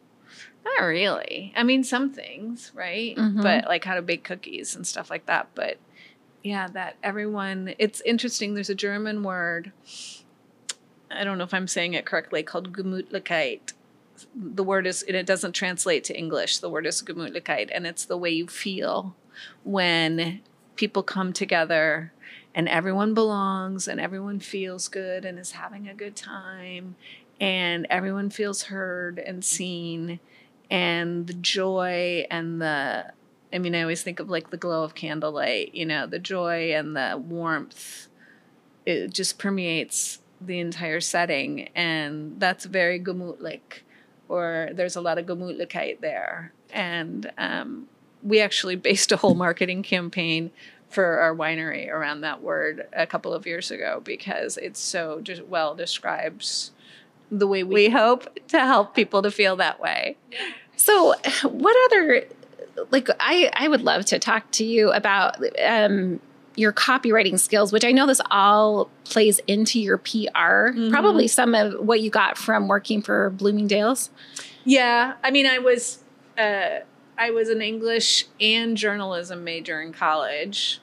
[0.64, 1.52] not really.
[1.56, 3.16] I mean, some things, right?
[3.16, 3.42] Mhm.
[3.42, 5.48] But like how to bake cookies and stuff like that.
[5.54, 5.78] But
[6.42, 8.54] yeah, that everyone, it's interesting.
[8.54, 9.72] There's a German word,
[11.10, 13.72] I don't know if I'm saying it correctly, called Gemütlichkeit.
[14.34, 16.58] The word is, and it doesn't translate to English.
[16.58, 19.14] The word is Gemütlichkeit, and it's the way you feel
[19.64, 20.40] when
[20.76, 22.12] people come together
[22.54, 26.94] and everyone belongs and everyone feels good and is having a good time
[27.40, 30.20] and everyone feels heard and seen
[30.70, 33.12] and the joy and the
[33.52, 36.74] I mean I always think of like the glow of candlelight, you know, the joy
[36.74, 38.08] and the warmth.
[38.86, 43.82] It just permeates the entire setting and that's very gemütlich
[44.28, 46.52] or there's a lot of gemütlichkeit there.
[46.70, 47.88] And um,
[48.22, 50.50] we actually based a whole marketing campaign
[50.94, 55.44] for our winery around that word a couple of years ago because it's so just
[55.46, 56.70] well describes
[57.30, 60.16] the way we hope to help people to feel that way.
[60.76, 62.24] So, what other
[62.90, 66.20] like I I would love to talk to you about um
[66.56, 70.70] your copywriting skills, which I know this all plays into your PR.
[70.70, 70.90] Mhm.
[70.90, 74.10] Probably some of what you got from working for Bloomingdale's.
[74.64, 76.04] Yeah, I mean, I was
[76.38, 76.80] uh,
[77.18, 80.80] I was an English and journalism major in college.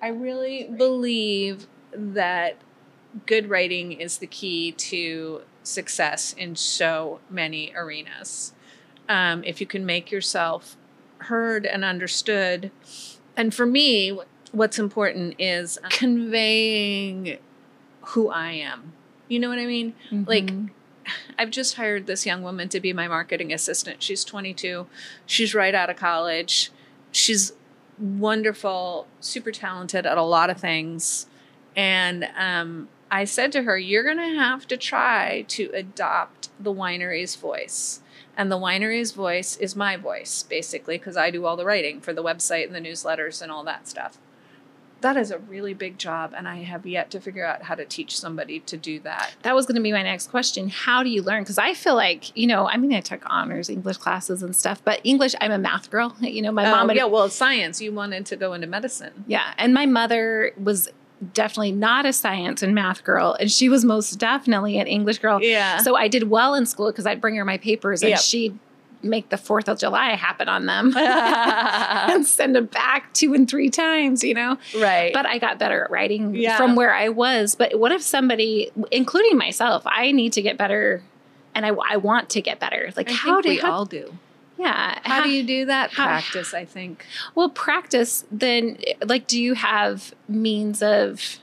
[0.00, 2.56] I really believe that
[3.26, 8.52] good writing is the key to success in so many arenas.
[9.08, 10.76] Um, if you can make yourself
[11.18, 12.70] heard and understood,
[13.36, 14.18] and for me,
[14.52, 17.38] what's important is conveying
[18.02, 18.92] who I am.
[19.28, 19.94] You know what I mean?
[20.10, 20.70] Like, Mhm.
[21.38, 24.02] I've just hired this young woman to be my marketing assistant.
[24.02, 24.86] She's 22.
[25.26, 26.70] She's right out of college.
[27.12, 27.52] She's
[27.98, 31.26] wonderful, super talented at a lot of things.
[31.76, 36.72] And um, I said to her, You're going to have to try to adopt the
[36.72, 38.00] winery's voice.
[38.36, 42.12] And the winery's voice is my voice, basically, because I do all the writing for
[42.12, 44.18] the website and the newsletters and all that stuff.
[45.00, 47.84] That is a really big job, and I have yet to figure out how to
[47.84, 49.32] teach somebody to do that.
[49.42, 50.68] that was going to be my next question.
[50.68, 51.42] How do you learn?
[51.44, 54.82] Because I feel like, you know, I mean, I took honors English classes and stuff,
[54.84, 56.16] but English, I'm a math girl.
[56.20, 57.80] You know, my Oh, mom, had- yeah, well, it's science.
[57.80, 59.24] You wanted to go into medicine.
[59.28, 60.88] yeah, and my mother was
[61.32, 65.42] definitely not a science and math girl, and she was most definitely an English girl.
[65.42, 65.78] Yeah.
[65.78, 68.20] So I did well in school because I'd bring her my papers, and Yep.
[68.20, 68.58] she'd
[69.02, 70.92] make the Fourth of July happen on them.
[70.96, 74.56] and send them back two and three times, you know.
[74.78, 75.12] right.
[75.12, 76.56] But I got better at writing Yeah.
[76.56, 77.54] from where I was.
[77.54, 81.02] But what if somebody, including myself, I need to get better,
[81.54, 82.90] and I, I want to get better.
[82.96, 84.14] Like I how do we how, all do.
[84.58, 85.90] yeah How, do you do that?
[85.92, 87.04] how- Practice, I think.
[87.34, 88.24] well practice?
[88.30, 91.38] Then like, do you have means of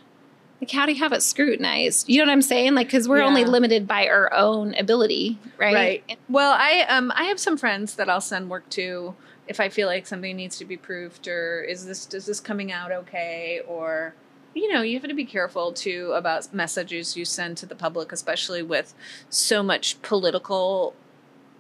[0.66, 2.10] like how do you have it scrutinized?
[2.10, 2.76] You know what I'm saying?
[2.76, 6.04] Like because we're only limited by our own ability, right?
[6.30, 9.16] Well, I um I have some friends that I'll send work to
[9.48, 12.72] if I feel like something needs to be proofed or is this is this coming
[12.72, 14.16] out okay or
[14.56, 18.14] you know, you have to be careful too about messages you send to the public,
[18.14, 18.94] especially with
[19.30, 20.96] so much political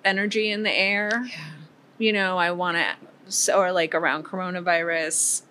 [0.06, 1.26] energy in the air.
[1.26, 1.51] Yeah.
[1.97, 5.41] you know, I want to, or like around coronavirus,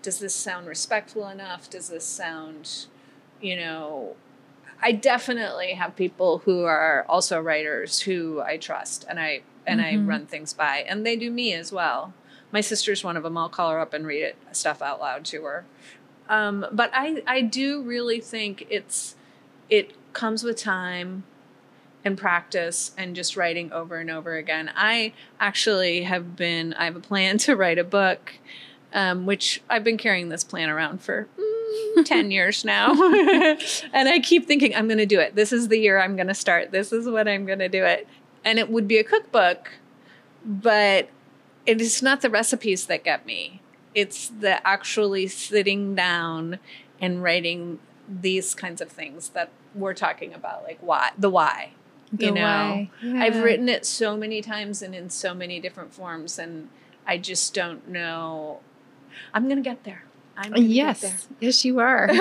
[0.00, 1.68] does this sound respectful enough?
[1.68, 2.86] Does this sound,
[3.40, 4.16] you know,
[4.82, 9.94] I definitely have people who are also writers who I trust and I and I
[9.94, 10.06] Mhm.
[10.06, 12.14] run things by, and they do me as well.
[12.52, 13.36] My sister's one of them.
[13.36, 15.64] I'll call her up and read it stuff out loud to her.
[16.28, 19.16] Um, but I I do really think it's
[19.68, 21.24] it comes with time
[22.04, 24.70] and practice and just writing over and over again.
[24.76, 28.34] I actually have been, I have a plan to write a book,
[28.92, 31.55] um, which I've been carrying this plan around for mm,
[32.04, 32.92] 10 years now.
[33.92, 35.34] and I keep thinking, I'm going to do it.
[35.34, 36.70] This is the year I'm going to start.
[36.70, 38.06] This is when I'm going to do it.
[38.44, 39.72] And it would be a cookbook,
[40.44, 41.08] but
[41.66, 43.60] it is not the recipes that get me.
[43.94, 46.58] It's the actually sitting down
[47.00, 47.78] and writing
[48.08, 51.72] these kinds of things that we're talking about, like why, the why
[52.12, 53.26] you The know why.
[53.26, 56.68] i've written it so many times and in so many different forms and
[57.04, 58.60] i just don't know
[59.34, 60.04] i'm gonna get there
[60.36, 62.08] i'm uh, gonna Yes, yes, you are.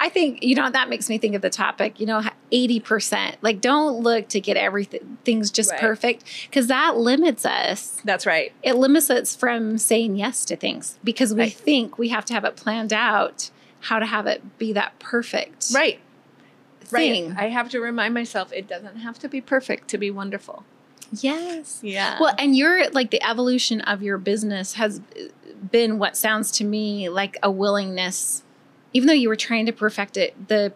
[0.00, 2.00] I think you know that makes me think of the topic.
[2.00, 3.36] You know, eighty percent.
[3.42, 5.80] Like, don't look to get everything things just Right.
[5.80, 8.00] perfect because that limits us.
[8.04, 11.52] that's right It limits us from saying yes to things because we Right.
[11.52, 13.50] think we have to have it planned out
[13.80, 15.98] how to have it be that perfect right
[16.80, 17.28] thing.
[17.34, 20.64] right i have to remind myself it doesn't have to be perfect to be wonderful
[21.20, 21.80] Yes.
[21.82, 25.00] yeah Well, and you're like the evolution of your business has
[25.70, 28.42] been what sounds to me like a willingness,
[28.92, 30.72] even though you were trying to perfect it, the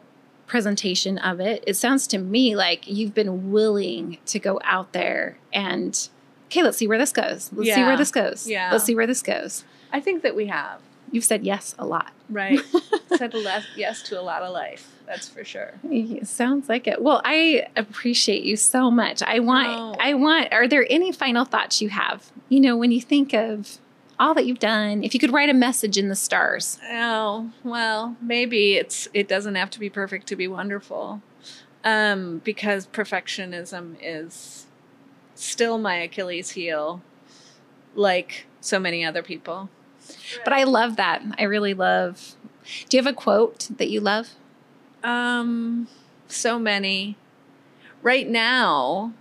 [0.47, 5.37] presentation of it, it sounds to me like you've been willing to go out there
[5.53, 6.09] and,
[6.47, 7.51] okay, let's see where this goes.
[7.53, 8.47] Let's see where this goes.
[8.49, 8.71] Yeah.
[8.73, 9.65] Let's see where this goes.
[9.93, 10.81] I think that we have.
[11.11, 12.13] You've said yes a lot.
[12.29, 12.61] Right.
[13.17, 14.93] Said a yes to a lot of life.
[15.07, 15.73] That's for sure.
[15.85, 17.01] It sounds like it.
[17.01, 19.23] Well, I appreciate you so much.
[19.23, 19.97] I want, Oh.
[19.99, 22.31] I want, are there any final thoughts you have?
[22.51, 23.79] You know, when you think of
[24.19, 26.79] all that you've done, if you could write a message in the stars.
[26.91, 31.23] Oh, well, maybe it's it doesn't have to be perfect to be wonderful.
[31.85, 34.67] Um, because perfectionism is
[35.35, 37.03] still my Achilles heel,
[37.95, 39.71] like so many other people.
[40.45, 41.23] But I love that.
[41.39, 42.35] I really love.
[42.89, 44.31] Do you have a quote that you love?
[45.05, 45.87] Um,
[46.27, 47.17] so many.
[48.03, 49.13] Right now,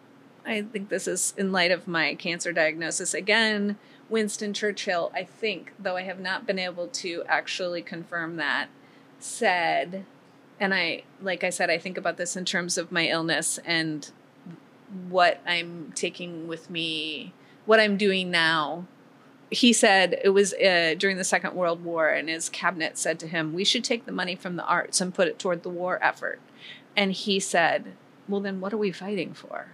[0.45, 3.13] I think this is in light of my cancer diagnosis.
[3.13, 3.77] Again,
[4.09, 8.67] Winston Churchill, I think, though I have not been able to actually confirm that,
[9.19, 10.05] said,
[10.59, 14.09] and I, like I said, I think about this in terms of my illness and
[15.09, 17.33] what I'm taking with me,
[17.65, 18.85] what I'm doing now.
[19.49, 23.27] He said it was uh, during the Second World War, and his cabinet said to
[23.27, 25.99] him, We should take the money from the arts and put it toward the war
[26.01, 26.39] effort.
[26.97, 27.93] And he said,
[28.27, 29.67] Well, then what are we fighting for?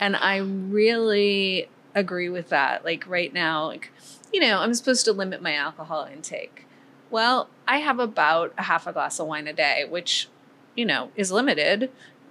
[0.00, 2.84] And I really agree with that.
[2.84, 3.90] Like right now, like,
[4.32, 6.66] you know, I'm supposed to limit my alcohol intake.
[7.10, 10.28] Well, I have about a half a glass of wine a day, which,
[10.74, 11.90] you know, is limited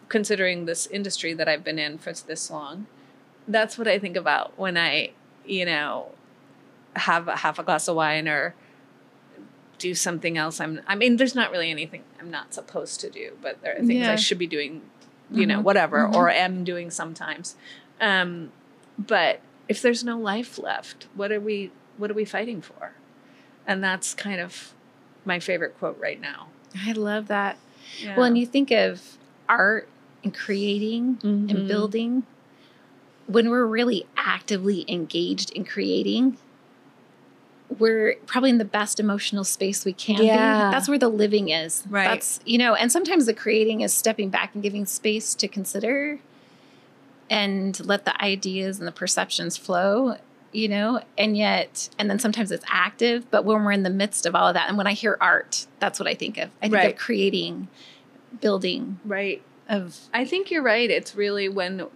[0.10, 2.88] considering this industry that I've been in for this long.
[3.48, 5.12] That's what I think about when I,
[5.46, 6.12] you know,
[6.96, 8.56] have a half a glass of wine or
[9.78, 10.60] do something else.
[10.60, 13.80] I'm I mean, there's not really anything I'm not supposed to do, but there are
[13.80, 14.12] things Yeah.
[14.12, 14.82] I should be doing,
[15.32, 15.64] you know, Mhm.
[15.64, 16.16] whatever, Mhm.
[16.16, 17.56] or am doing sometimes.
[18.00, 18.52] Um,
[18.98, 19.40] but
[19.72, 22.92] if there's no life left, what are we what are we fighting for?
[23.66, 24.74] And that's kind of
[25.24, 26.48] my favorite quote right now.
[26.86, 27.58] I love that.
[28.02, 28.18] Yeah.
[28.18, 29.18] Well, and you think of
[29.48, 29.88] art
[30.24, 31.50] and creating Mhm.
[31.50, 32.24] and building,
[33.28, 36.38] when we're really actively engaged in creating,
[37.80, 40.66] we're probably in the best emotional space we can Yeah.
[40.66, 40.72] be.
[40.76, 41.84] That's where the living is.
[41.90, 42.06] Right.
[42.10, 46.20] That's, you know, and sometimes the creating is stepping back and giving space to consider
[47.32, 50.18] and let the ideas and the perceptions flow,
[50.52, 54.26] you know, and yet, and then sometimes it's active, but when we're in the midst
[54.26, 56.50] of all of that, and when I hear art, that's what I think of.
[56.62, 56.94] I think Right.
[56.94, 57.70] of creating,
[58.42, 59.42] building, right.
[59.70, 60.90] of I think you're right.
[60.92, 61.88] It's really when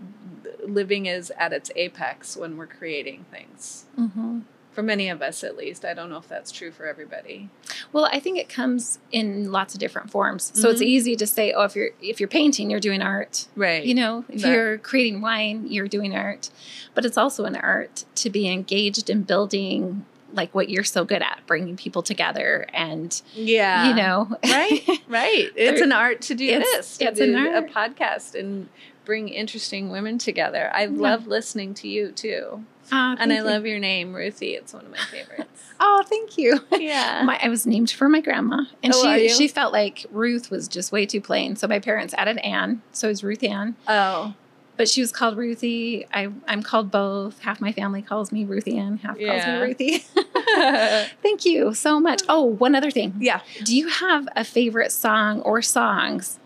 [0.66, 3.86] living is at its apex when we're creating things.
[4.00, 4.44] mhm.
[4.76, 5.86] For many of us, at least.
[5.86, 7.50] I don't know if that's true for everybody.
[7.94, 10.52] Well, I think it comes in lots of different forms.
[10.54, 10.86] So it's Mhm.
[10.86, 13.48] easy to say, oh, if you're if you're painting, you're doing art.
[13.56, 13.84] Right.
[13.86, 14.52] You know, if Right.
[14.52, 16.50] you're creating wine, you're doing art.
[16.94, 21.22] But it's also an art to be engaged in building like what you're so good
[21.22, 23.88] at, bringing people together and yeah.
[23.88, 24.84] you know, right.
[25.08, 25.50] Right.
[25.56, 26.98] It's an art to do it's- this.
[26.98, 27.56] To it's an art.
[27.64, 28.68] a podcast and
[29.06, 30.70] bring interesting women together.
[30.74, 32.66] I love listening to you too.
[32.92, 33.44] Ah, and I you.
[33.44, 34.54] love your name, Ruthie.
[34.56, 35.50] It's one of my favorites.
[35.78, 36.62] Oh, thank you.
[36.72, 37.24] yeah.
[37.26, 40.70] My, I was named for my grandma, and Oh, she she felt like Ruth was
[40.70, 41.58] just way too plain.
[41.58, 43.76] So my parents added Anne, so it's Ruth Ann.
[43.88, 44.34] oh.
[44.78, 46.06] But she was called Ruthie.
[46.14, 47.40] I, I'm called both.
[47.40, 49.32] Half my family calls me Ruthie Ann, half Yeah.
[49.32, 50.06] calls me Ruthie.
[51.22, 52.22] Thank you so much.
[52.30, 53.14] Oh, one other thing.
[53.20, 53.42] yeah.
[53.64, 56.40] Do you have a favorite song or songs?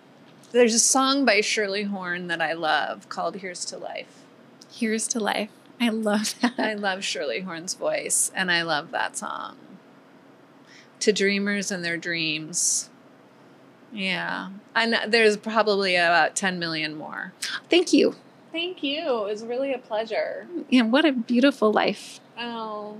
[0.51, 4.23] There's a song by Shirley Horn that I love called Here's to Life.
[4.71, 5.49] Here's to life.
[5.79, 6.59] I love that.
[6.59, 9.57] I love Shirley Horn's voice, and I love that song.
[11.01, 12.89] To dreamers and their dreams.
[13.93, 14.49] Yeah.
[14.75, 17.33] And there's probably about 10 million more.
[17.69, 18.15] Thank you.
[18.51, 18.99] Thank you.
[18.99, 20.47] It was really a pleasure.
[20.71, 22.19] And what a beautiful life.
[22.37, 22.97] Oh,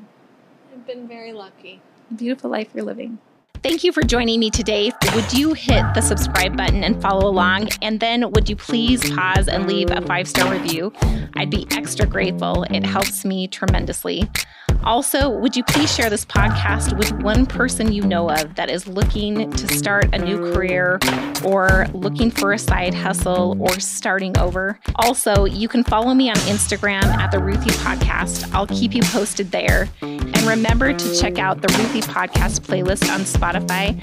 [0.73, 1.81] I've been very lucky.
[2.15, 3.19] Beautiful life you're living.
[3.61, 4.89] Thank you for joining me today.
[5.13, 7.67] Would you hit the subscribe button and follow along?
[7.81, 10.93] And then would you please pause and leave a five star review?
[11.35, 12.63] I'd be extra grateful.
[12.63, 14.29] It helps me tremendously.
[14.83, 18.87] Also, would you please share this podcast with one person you know of that is
[18.87, 20.99] looking to start a new career
[21.45, 24.79] or looking for a side hustle or starting over?
[24.95, 28.51] Also, you can follow me on Instagram at the Ruthie Podcast.
[28.53, 29.89] I'll keep you posted there.
[30.01, 33.93] And remember to check out the Ruthie Podcast playlist on Spotify.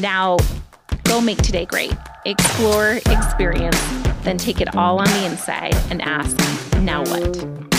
[0.00, 0.38] Now,
[1.04, 1.94] go make today great.
[2.24, 3.80] Explore, experience,
[4.22, 6.36] then take it all on the inside and ask,
[6.80, 7.75] now what?